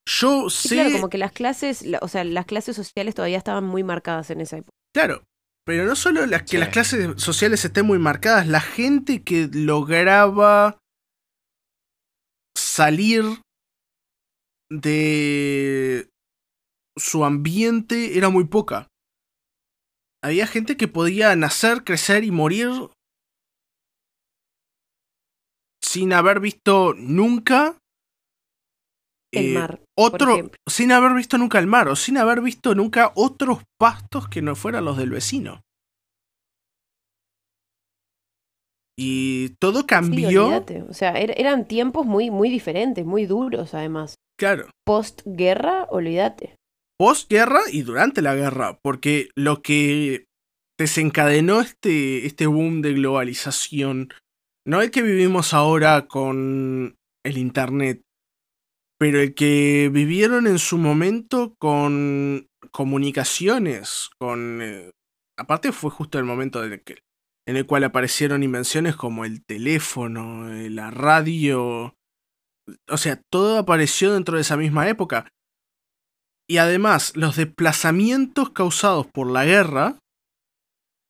Yo 0.07 0.47
sé. 0.51 0.75
claro, 0.75 0.91
como 0.91 1.09
que 1.09 1.17
las 1.17 1.31
clases, 1.31 1.83
o 2.01 2.07
sea, 2.07 2.23
las 2.23 2.45
clases 2.45 2.75
sociales 2.75 3.15
todavía 3.15 3.39
estaban 3.39 3.63
muy 3.63 3.81
marcadas 3.81 4.29
en 4.29 4.41
esa 4.41 4.57
época. 4.57 4.75
Claro, 4.93 5.23
pero 5.65 5.85
no 5.85 5.95
solo 5.95 6.27
las, 6.27 6.43
que 6.43 6.59
las 6.59 6.69
clases 6.69 7.19
sociales 7.19 7.65
estén 7.65 7.87
muy 7.87 7.97
marcadas, 7.97 8.47
la 8.47 8.61
gente 8.61 9.23
que 9.23 9.49
lograba 9.51 10.77
salir 12.55 13.41
de 14.69 16.12
su 16.95 17.25
ambiente 17.25 18.17
era 18.17 18.29
muy 18.29 18.45
poca. 18.45 18.87
Había 20.23 20.47
gente 20.47 20.77
que 20.77 20.87
podía 20.87 21.35
nacer, 21.35 21.83
crecer 21.83 22.23
y 22.23 22.31
morir 22.31 22.69
sin 25.81 26.13
haber 26.13 26.39
visto 26.39 26.93
nunca 26.93 27.77
el 29.33 29.45
eh, 29.45 29.53
mar. 29.53 29.81
Otro, 29.97 30.51
sin 30.65 30.91
haber 30.91 31.13
visto 31.13 31.37
nunca 31.37 31.59
el 31.59 31.67
mar 31.67 31.89
o 31.89 31.95
sin 31.95 32.17
haber 32.17 32.41
visto 32.41 32.73
nunca 32.73 33.11
otros 33.15 33.63
pastos 33.77 34.29
que 34.29 34.41
no 34.41 34.55
fueran 34.55 34.85
los 34.85 34.97
del 34.97 35.09
vecino. 35.09 35.61
Y 38.97 39.49
todo 39.59 39.85
cambió. 39.87 40.63
o 40.89 40.93
sea, 40.93 41.19
er, 41.19 41.33
eran 41.37 41.67
tiempos 41.67 42.05
muy, 42.05 42.29
muy 42.29 42.49
diferentes, 42.49 43.05
muy 43.05 43.25
duros 43.25 43.73
además. 43.73 44.15
Claro. 44.39 44.69
Postguerra, 44.85 45.87
olvídate 45.89 46.55
postguerra 47.03 47.59
y 47.69 47.81
durante 47.81 48.21
la 48.21 48.33
guerra, 48.33 48.79
porque 48.81 49.27
lo 49.35 49.61
que 49.61 50.27
desencadenó 50.79 51.59
este, 51.59 52.25
este 52.25 52.47
boom 52.47 52.81
de 52.81 52.93
globalización 52.93 54.07
no 54.65 54.81
es 54.81 54.89
que 54.89 55.01
vivimos 55.01 55.53
ahora 55.53 56.07
con 56.07 56.95
el 57.25 57.37
Internet, 57.37 58.03
pero 58.97 59.19
el 59.19 59.33
que 59.33 59.89
vivieron 59.91 60.47
en 60.47 60.59
su 60.59 60.77
momento 60.77 61.55
con 61.59 62.47
comunicaciones, 62.71 64.09
con... 64.17 64.61
Eh, 64.61 64.91
aparte 65.37 65.73
fue 65.73 65.91
justo 65.91 66.19
el 66.19 66.23
momento 66.23 66.63
en 66.63 66.71
el, 66.71 66.83
que, 66.83 66.99
en 67.45 67.57
el 67.57 67.65
cual 67.65 67.83
aparecieron 67.83 68.43
invenciones 68.43 68.95
como 68.95 69.25
el 69.25 69.43
teléfono, 69.43 70.53
eh, 70.53 70.69
la 70.69 70.89
radio, 70.89 71.97
o 72.89 72.97
sea, 72.97 73.21
todo 73.29 73.57
apareció 73.57 74.13
dentro 74.13 74.37
de 74.37 74.41
esa 74.43 74.55
misma 74.55 74.87
época. 74.87 75.27
Y 76.53 76.59
además, 76.59 77.17
los 77.17 77.35
desplazamientos 77.35 78.51
causados 78.51 79.07
por 79.07 79.25
la 79.25 79.43
guerra 79.43 79.97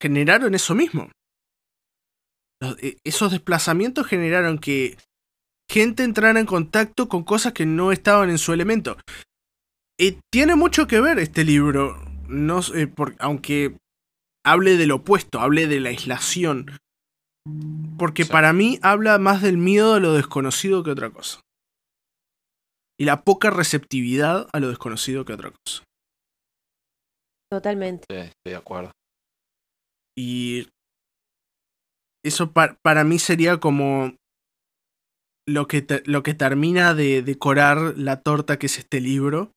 generaron 0.00 0.54
eso 0.54 0.74
mismo. 0.74 1.10
E, 2.80 2.96
esos 3.04 3.30
desplazamientos 3.30 4.06
generaron 4.06 4.58
que 4.58 4.96
gente 5.70 6.02
entrara 6.02 6.40
en 6.40 6.46
contacto 6.46 7.10
con 7.10 7.24
cosas 7.24 7.52
que 7.52 7.66
no 7.66 7.92
estaban 7.92 8.30
en 8.30 8.38
su 8.38 8.54
elemento. 8.54 8.96
Y 10.00 10.16
tiene 10.32 10.54
mucho 10.54 10.86
que 10.86 11.02
ver 11.02 11.18
este 11.18 11.44
libro, 11.44 12.02
no, 12.26 12.60
aunque 13.18 13.76
hable 14.46 14.78
del 14.78 14.92
opuesto, 14.92 15.42
hable 15.42 15.66
de 15.66 15.80
la 15.80 15.90
aislación. 15.90 16.78
Porque 17.98 18.24
para 18.24 18.54
mí 18.54 18.78
habla 18.80 19.18
más 19.18 19.42
del 19.42 19.58
miedo 19.58 19.92
a 19.92 20.00
lo 20.00 20.14
desconocido 20.14 20.82
que 20.82 20.92
otra 20.92 21.10
cosa 21.10 21.40
y 22.98 23.04
la 23.04 23.22
poca 23.22 23.50
receptividad 23.50 24.48
a 24.52 24.60
lo 24.60 24.68
desconocido 24.68 25.24
que 25.24 25.32
otra 25.32 25.50
cosa. 25.50 25.84
Totalmente. 27.50 28.04
Sí, 28.08 28.16
estoy 28.16 28.52
de 28.52 28.56
acuerdo. 28.56 28.90
Y 30.16 30.68
eso 32.24 32.52
para 32.52 33.04
mí 33.04 33.18
sería 33.18 33.58
como 33.58 34.14
lo 35.46 35.66
que, 35.66 35.86
lo 36.06 36.22
que 36.22 36.34
termina 36.34 36.94
de 36.94 37.22
decorar 37.22 37.94
la 37.96 38.22
torta 38.22 38.58
que 38.58 38.66
es 38.66 38.78
este 38.78 39.00
libro, 39.00 39.52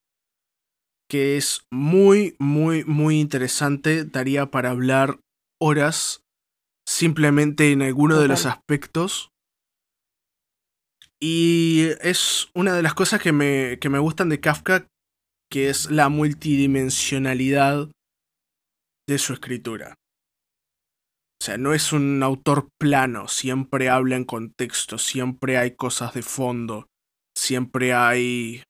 que 1.09 1.37
es 1.37 1.61
muy, 1.71 2.35
muy, 2.39 2.83
muy 2.83 3.19
interesante. 3.19 4.03
Daría 4.03 4.51
para 4.51 4.71
hablar 4.71 5.19
horas 5.61 6.21
simplemente 6.87 7.71
en 7.71 7.81
alguno 7.81 8.19
de 8.19 8.27
los 8.27 8.45
aspectos. 8.45 9.29
Y 11.21 11.89
es 12.01 12.49
una 12.53 12.73
de 12.73 12.83
las 12.83 12.93
cosas 12.93 13.21
que 13.21 13.31
me, 13.31 13.79
que 13.79 13.89
me 13.89 13.99
gustan 13.99 14.29
de 14.29 14.39
Kafka, 14.39 14.87
que 15.51 15.69
es 15.69 15.89
la 15.89 16.09
multidimensionalidad 16.09 17.89
de 19.07 19.17
su 19.17 19.33
escritura. 19.33 19.95
O 21.39 21.43
sea, 21.43 21.57
no 21.57 21.73
es 21.73 21.93
un 21.93 22.21
autor 22.23 22.69
plano, 22.79 23.27
siempre 23.27 23.89
habla 23.89 24.15
en 24.15 24.25
contexto, 24.25 24.97
siempre 24.97 25.57
hay 25.57 25.75
cosas 25.75 26.13
de 26.13 26.23
fondo, 26.23 26.87
siempre 27.35 27.93
hay 27.93 28.63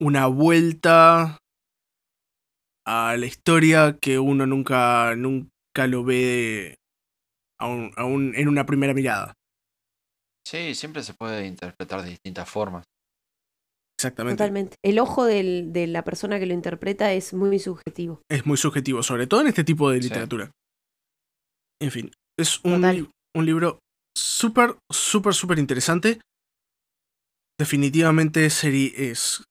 una 0.00 0.26
vuelta 0.26 1.38
a 2.86 3.16
la 3.18 3.26
historia 3.26 3.98
que 4.00 4.18
uno 4.18 4.46
nunca, 4.46 5.14
nunca 5.16 5.86
lo 5.86 6.02
ve 6.04 6.76
aún, 7.60 7.92
en 8.34 8.48
una 8.48 8.64
primera 8.64 8.94
mirada. 8.94 9.34
Sí, 10.48 10.74
siempre 10.74 11.02
se 11.02 11.12
puede 11.12 11.46
interpretar 11.46 12.02
de 12.02 12.08
distintas 12.08 12.48
formas. 12.48 12.84
Exactamente. 13.98 14.38
Totalmente. 14.38 14.76
El 14.82 14.98
ojo 14.98 15.26
de 15.26 15.86
la 15.88 16.04
persona 16.04 16.38
que 16.38 16.46
lo 16.46 16.54
interpreta 16.54 17.12
es 17.12 17.34
muy 17.34 17.58
subjetivo. 17.58 18.22
Es 18.30 18.46
muy 18.46 18.56
subjetivo, 18.56 19.02
sobre 19.02 19.26
todo 19.26 19.42
en 19.42 19.48
este 19.48 19.62
tipo 19.62 19.90
de 19.90 20.00
literatura. 20.00 20.50
En 21.82 21.90
fin, 21.90 22.10
es 22.38 22.64
un, 22.64 23.10
un 23.36 23.44
libro 23.44 23.80
súper, 24.16 24.76
súper, 24.90 25.34
súper 25.34 25.58
interesante. 25.58 26.18
Definitivamente 27.60 28.46
es 28.46 29.44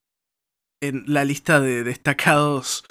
en 0.81 1.03
la 1.05 1.25
lista 1.25 1.59
de 1.59 1.83
destacados 1.83 2.85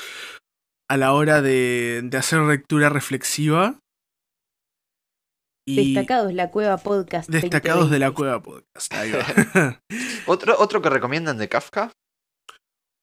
a 0.89 0.97
la 0.97 1.13
hora 1.13 1.43
de, 1.43 2.03
de 2.05 2.17
hacer 2.19 2.39
lectura 2.43 2.89
reflexiva. 2.89 3.81
Destacados 5.67 6.33
la 6.33 6.51
cueva 6.51 6.77
podcast. 6.77 7.29
Destacados 7.29 7.91
de 7.91 7.99
la 7.99 8.13
cueva 8.13 8.43
podcast. 8.43 8.93
¿Otro, 10.27 10.59
¿Otro 10.59 10.81
que 10.81 10.91
recomiendan 10.91 11.39
de 11.39 11.49
Kafka? 11.49 11.93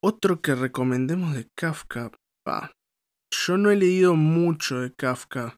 Otro 0.02 0.42
que 0.42 0.56
recomendemos 0.56 1.36
de 1.36 1.48
Kafka. 1.58 2.12
yo 2.46 3.58
no 3.58 3.72
he 3.72 3.76
leído 3.76 4.16
mucho 4.16 4.82
de 4.82 4.94
Kafka. 4.94 5.58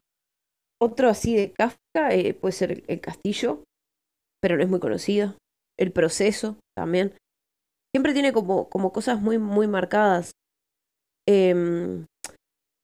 Otro 0.80 1.08
así 1.08 1.34
de 1.34 1.52
Kafka 1.52 2.12
eh, 2.14 2.34
puede 2.34 2.52
ser 2.52 2.84
El 2.86 3.00
Castillo, 3.00 3.64
pero 4.40 4.56
no 4.56 4.62
es 4.62 4.68
muy 4.68 4.80
conocido. 4.80 5.34
El 5.78 5.92
Proceso 5.92 6.58
también. 6.76 7.14
Siempre 7.94 8.12
tiene 8.12 8.32
como, 8.32 8.68
como 8.68 8.92
cosas 8.92 9.20
muy, 9.20 9.38
muy 9.38 9.66
marcadas. 9.66 10.32
Eh, 11.28 12.04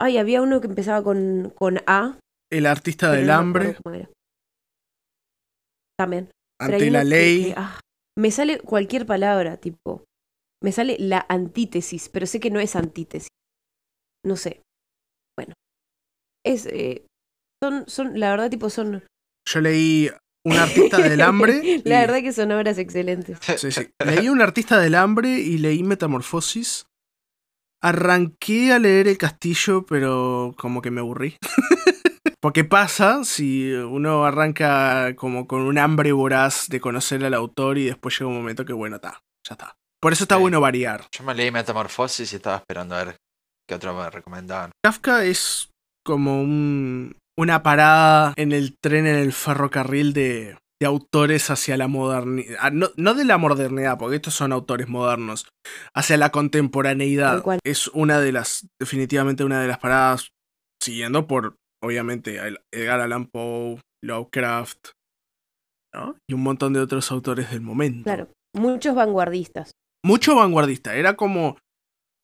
ay, 0.00 0.18
había 0.18 0.42
uno 0.42 0.60
que 0.60 0.68
empezaba 0.68 1.02
con, 1.02 1.52
con 1.54 1.78
A. 1.86 2.18
El 2.52 2.66
artista 2.66 3.10
del 3.10 3.30
hambre. 3.30 3.78
También. 5.98 6.30
Ante 6.60 6.90
la 6.90 7.02
ley. 7.02 7.54
Ah, 7.56 7.80
me 8.18 8.30
sale 8.30 8.58
cualquier 8.60 9.06
palabra, 9.06 9.56
tipo. 9.56 10.04
Me 10.62 10.70
sale 10.70 10.96
la 10.98 11.24
antítesis, 11.30 12.10
pero 12.10 12.26
sé 12.26 12.40
que 12.40 12.50
no 12.50 12.60
es 12.60 12.76
antítesis. 12.76 13.28
No 14.24 14.36
sé. 14.36 14.60
Bueno. 15.34 15.54
Es. 16.44 16.66
Eh, 16.66 17.06
son, 17.62 17.84
son, 17.88 18.20
la 18.20 18.30
verdad, 18.30 18.50
tipo, 18.50 18.68
son. 18.68 19.02
Yo 19.48 19.60
leí 19.62 20.10
un 20.44 20.52
artista 20.52 20.98
del 20.98 21.20
hambre. 21.22 21.80
La 21.84 22.00
verdad 22.00 22.20
que 22.20 22.34
son 22.34 22.52
obras 22.52 22.76
excelentes. 22.76 23.38
Sí, 23.40 23.72
sí. 23.72 23.88
Leí 24.04 24.28
un 24.28 24.42
artista 24.42 24.78
del 24.78 24.94
hambre 24.94 25.40
y 25.40 25.56
leí 25.56 25.82
Metamorfosis. 25.82 26.84
Arranqué 27.82 28.72
a 28.72 28.78
leer 28.78 29.08
El 29.08 29.16
Castillo, 29.16 29.86
pero 29.86 30.54
como 30.58 30.82
que 30.82 30.90
me 30.90 31.00
aburrí. 31.00 31.38
Porque 32.42 32.64
pasa 32.64 33.22
si 33.22 33.72
uno 33.72 34.24
arranca 34.24 35.14
como 35.14 35.46
con 35.46 35.60
un 35.60 35.78
hambre 35.78 36.10
voraz 36.10 36.66
de 36.68 36.80
conocer 36.80 37.24
al 37.24 37.34
autor 37.34 37.78
y 37.78 37.84
después 37.84 38.18
llega 38.18 38.28
un 38.28 38.36
momento 38.36 38.64
que 38.64 38.72
bueno, 38.72 38.96
está, 38.96 39.20
ya 39.48 39.54
está. 39.54 39.76
Por 40.00 40.12
eso 40.12 40.24
está 40.24 40.38
bueno 40.38 40.60
variar. 40.60 41.06
Yo 41.12 41.22
me 41.22 41.36
leí 41.36 41.52
Metamorfosis 41.52 42.32
y 42.32 42.36
estaba 42.36 42.56
esperando 42.56 42.96
a 42.96 43.04
ver 43.04 43.16
qué 43.68 43.76
otro 43.76 43.94
me 43.94 44.10
recomendaban. 44.10 44.72
Kafka 44.84 45.24
es 45.24 45.70
como 46.04 46.42
un, 46.42 47.14
una 47.38 47.62
parada 47.62 48.34
en 48.34 48.50
el 48.50 48.76
tren, 48.82 49.06
en 49.06 49.14
el 49.14 49.32
ferrocarril 49.32 50.12
de, 50.12 50.58
de 50.80 50.86
autores 50.86 51.48
hacia 51.48 51.76
la 51.76 51.86
modernidad. 51.86 52.58
Ah, 52.60 52.70
no, 52.70 52.90
no, 52.96 53.14
de 53.14 53.24
la 53.24 53.38
modernidad, 53.38 53.98
porque 53.98 54.16
estos 54.16 54.34
son 54.34 54.52
autores 54.52 54.88
modernos. 54.88 55.46
Hacia 55.94 56.16
la 56.16 56.30
contemporaneidad. 56.30 57.44
Es 57.62 57.86
una 57.86 58.18
de 58.18 58.32
las, 58.32 58.66
definitivamente 58.80 59.44
una 59.44 59.60
de 59.60 59.68
las 59.68 59.78
paradas, 59.78 60.30
siguiendo 60.82 61.28
por, 61.28 61.54
obviamente, 61.82 62.40
Edgar 62.72 63.00
Allan 63.00 63.26
Poe, 63.26 63.80
Lovecraft, 64.02 64.90
¿no? 65.94 66.16
Y 66.28 66.34
un 66.34 66.42
montón 66.42 66.72
de 66.72 66.80
otros 66.80 67.10
autores 67.10 67.50
del 67.50 67.60
momento. 67.60 68.04
Claro, 68.04 68.28
muchos 68.54 68.94
vanguardistas. 68.94 69.72
Mucho 70.04 70.34
vanguardista. 70.34 70.96
Era 70.96 71.16
como 71.16 71.58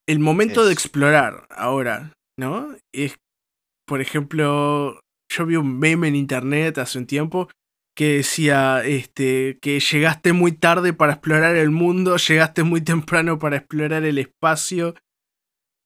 el 0.09 0.21
momento 0.21 0.65
de 0.65 0.73
explorar 0.73 1.47
ahora, 1.51 2.13
¿no? 2.39 2.75
Es 2.95 3.19
por 3.89 4.03
ejemplo, 4.03 5.01
yo 5.33 5.47
vi 5.47 5.57
un 5.57 5.79
meme 5.79 6.09
en 6.09 6.15
internet 6.15 6.77
hace 6.77 6.99
un 6.99 7.07
tiempo 7.07 7.49
que 7.97 8.19
decía 8.19 8.85
este, 8.85 9.59
que 9.61 9.81
llegaste 9.81 10.33
muy 10.35 10.53
tarde 10.53 10.93
para 10.93 11.15
explorar 11.15 11.57
el 11.57 11.71
mundo, 11.71 12.17
llegaste 12.17 12.63
muy 12.63 12.83
temprano 12.83 13.39
para 13.39 13.57
explorar 13.57 14.05
el 14.05 14.19
espacio 14.19 14.95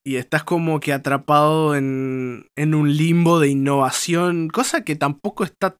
y 0.05 0.16
estás 0.16 0.44
como 0.44 0.80
que 0.80 0.92
atrapado 0.92 1.76
en, 1.76 2.46
en 2.57 2.74
un 2.74 2.96
limbo 2.96 3.38
de 3.38 3.48
innovación, 3.48 4.48
cosa 4.48 4.84
que 4.84 4.96
tampoco 4.96 5.44
está 5.44 5.76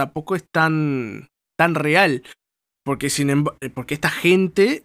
tampoco 0.00 0.34
es 0.34 0.48
tan, 0.50 1.28
tan 1.58 1.74
real, 1.74 2.22
porque, 2.84 3.10
sin 3.10 3.44
porque 3.74 3.92
esta 3.92 4.08
gente 4.08 4.84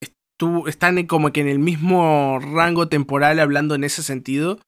estuvo, 0.00 0.68
están 0.68 1.04
como 1.06 1.32
que 1.32 1.40
en 1.40 1.48
el 1.48 1.58
mismo 1.58 2.38
rango 2.38 2.88
temporal 2.88 3.40
hablando 3.40 3.74
en 3.74 3.82
ese 3.82 4.04
sentido 4.04 4.60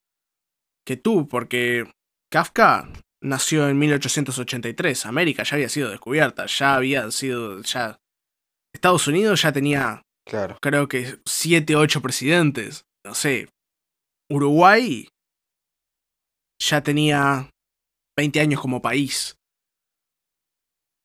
que 0.85 0.97
tú, 0.97 1.29
porque 1.29 1.89
Kafka 2.33 2.89
nació 3.23 3.69
en 3.69 3.79
1883, 3.79 5.07
América 5.07 5.45
ya 5.45 5.55
había 5.55 5.69
sido 5.69 5.91
descubierta, 5.91 6.47
ya 6.47 6.75
había 6.75 7.11
sido, 7.13 7.63
ya... 7.63 7.99
Estados 8.75 9.07
Unidos 9.07 9.43
ya 9.43 9.53
tenía, 9.53 10.03
claro. 10.27 10.59
creo 10.61 10.89
que 10.89 11.19
7, 11.27 11.77
8 11.77 12.01
presidentes, 12.03 12.85
no 13.05 13.15
sé. 13.15 13.49
Uruguay 14.31 15.09
ya 16.61 16.83
tenía 16.83 17.51
20 18.17 18.41
años 18.41 18.61
como 18.61 18.83
país. 18.83 19.37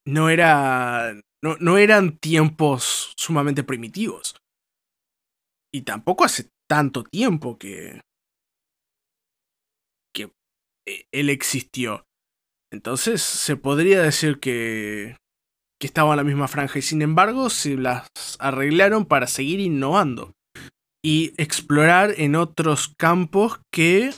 No 0.07 0.30
era. 0.30 1.13
No, 1.43 1.57
no, 1.59 1.78
eran 1.78 2.18
tiempos 2.18 3.13
sumamente 3.18 3.63
primitivos. 3.63 4.36
Y 5.74 5.82
tampoco 5.82 6.24
hace 6.24 6.49
tanto 6.70 7.03
tiempo 7.03 7.57
que. 7.57 8.01
E, 10.88 11.07
él 11.11 11.30
existió. 11.30 12.05
Entonces 12.72 13.22
se 13.22 13.55
podría 13.55 14.01
decir 14.01 14.39
que, 14.39 15.18
que 15.80 15.88
estaba 15.88 16.11
en 16.11 16.17
la 16.17 16.23
misma 16.23 16.47
franja 16.47 16.80
y 16.80 16.82
sin 16.82 17.01
embargo 17.01 17.49
se 17.49 17.76
las 17.76 18.07
arreglaron 18.39 19.05
para 19.05 19.28
seguir 19.28 19.59
innovando 19.59 20.34
y 21.03 21.34
explorar 21.38 22.13
en 22.17 22.36
otros 22.36 22.93
campos 22.97 23.59
que 23.71 24.11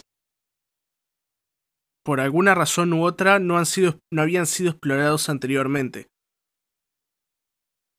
por 2.05 2.21
alguna 2.21 2.55
razón 2.55 2.93
u 2.93 3.03
otra 3.03 3.39
no, 3.39 3.57
han 3.57 3.65
sido, 3.65 3.99
no 4.13 4.21
habían 4.21 4.45
sido 4.45 4.71
explorados 4.71 5.27
anteriormente. 5.27 6.07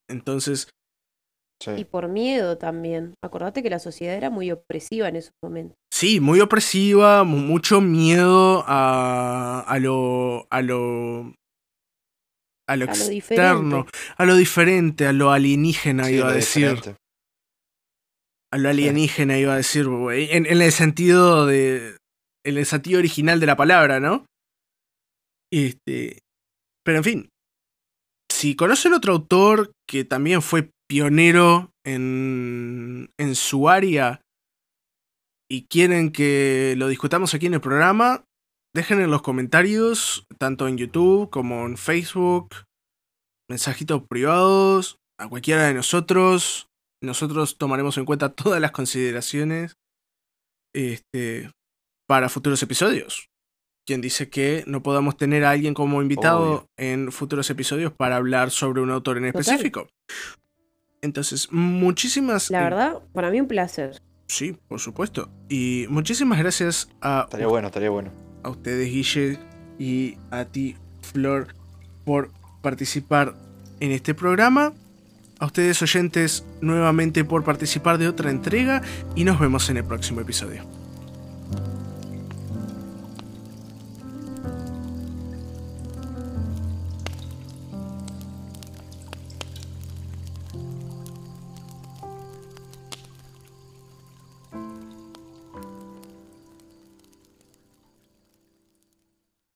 Entonces, 0.09 0.71
y 1.77 1.85
por 1.85 2.09
miedo 2.09 2.57
también. 2.57 3.15
Acordate 3.23 3.63
que 3.63 3.71
la 3.71 3.81
sociedad 3.81 4.15
era 4.15 4.31
muy 4.31 4.51
opresiva 4.53 5.09
en 5.09 5.17
esos 5.17 5.33
momentos. 5.43 5.77
Sí, 5.93 6.21
muy 6.21 6.41
opresiva, 6.41 7.25
mucho 7.25 7.81
miedo 7.81 8.65
a, 8.67 9.65
a 9.67 9.79
lo. 9.79 10.47
a 10.51 10.63
lo. 10.63 11.35
A 12.69 12.77
lo 12.77 12.85
externo, 12.85 13.87
a 14.17 14.25
lo 14.27 14.37
diferente, 14.37 15.07
a 15.07 15.13
lo 15.13 15.33
alienígena, 15.33 16.11
iba 16.11 16.29
a 16.29 16.33
decir. 16.33 16.97
A 18.53 18.59
lo 18.59 18.69
alienígena, 18.69 19.39
iba 19.39 19.55
a 19.55 19.57
decir, 19.57 19.87
En, 19.87 20.47
en 20.47 20.63
el 20.63 20.73
sentido 20.73 21.47
de. 21.47 21.97
En 22.45 22.57
el 22.57 22.67
sentido 22.67 22.99
original 22.99 23.41
de 23.41 23.47
la 23.47 23.57
palabra, 23.57 24.01
¿no? 24.01 24.27
Este. 25.51 26.21
Pero 26.85 26.99
en 26.99 27.05
fin. 27.05 27.29
Si 28.31 28.55
conocen 28.55 28.93
otro 28.93 29.15
autor 29.15 29.73
que 29.89 30.05
también 30.05 30.43
fue 30.43 30.71
pionero 30.89 31.73
en, 31.85 33.11
en 33.19 33.35
su 33.35 33.69
área 33.69 34.21
y 35.51 35.67
quieren 35.67 36.13
que 36.13 36.75
lo 36.77 36.89
discutamos 36.89 37.35
aquí 37.35 37.47
en 37.47 37.55
el 37.55 37.61
programa, 37.61 38.25
dejen 38.75 39.01
en 39.01 39.11
los 39.11 39.23
comentarios, 39.23 40.27
tanto 40.39 40.69
en 40.69 40.79
YouTube 40.79 41.31
como 41.31 41.67
en 41.67 41.77
Facebook, 41.77 42.55
mensajitos 43.49 44.03
privados, 44.07 44.99
a 45.19 45.29
cualquiera 45.29 45.67
de 45.67 45.75
nosotros. 45.75 46.69
Nosotros 47.03 47.59
tomaremos 47.59 47.97
en 47.99 48.05
cuenta 48.05 48.31
todas 48.31 48.61
las 48.61 48.73
consideraciones 48.73 49.77
este, 50.75 51.51
para 52.07 52.29
futuros 52.29 52.63
episodios. 52.63 53.29
Quien 53.87 54.01
dice 54.01 54.29
que 54.29 54.65
no 54.67 54.83
podamos 54.83 55.17
tener 55.17 55.45
a 55.45 55.51
alguien 55.51 55.75
como 55.75 56.03
invitado 56.03 56.67
en 56.77 57.11
futuros 57.11 57.49
episodios 57.49 57.93
para 57.93 58.17
hablar 58.17 58.51
sobre 58.51 58.83
un 58.83 58.91
autor 58.91 59.17
en 59.17 59.27
específico. 59.27 59.89
Entonces, 61.01 61.51
muchísimas... 61.53 62.51
La 62.51 62.65
verdad, 62.65 63.03
para 63.15 63.31
mí 63.31 63.41
un 63.41 63.49
placer. 63.49 64.03
Sí, 64.27 64.59
por 64.69 64.81
supuesto. 64.81 65.31
Y 65.49 65.87
muchísimas 65.89 66.39
gracias 66.39 66.91
a... 67.01 67.23
Estaría 67.25 67.47
bueno, 67.47 67.69
estaría 67.69 67.89
bueno. 67.89 68.28
A 68.43 68.51
ustedes, 68.51 68.89
Guille, 68.91 69.39
y 69.79 70.17
a 70.31 70.45
ti, 70.45 70.77
Flor, 71.03 71.49
por 72.05 72.31
participar 72.63 73.35
en 73.81 73.93
este 73.93 74.15
programa. 74.15 74.73
A 75.39 75.47
ustedes 75.47 75.81
oyentes 75.83 76.45
nuevamente 76.61 77.25
por 77.25 77.45
participar 77.45 77.99
de 77.99 78.09
otra 78.09 78.31
entrega 78.31 78.83
y 79.15 79.25
nos 79.25 79.39
vemos 79.39 79.71
en 79.71 79.77
el 79.77 79.85
próximo 79.85 80.21
episodio. 80.21 80.78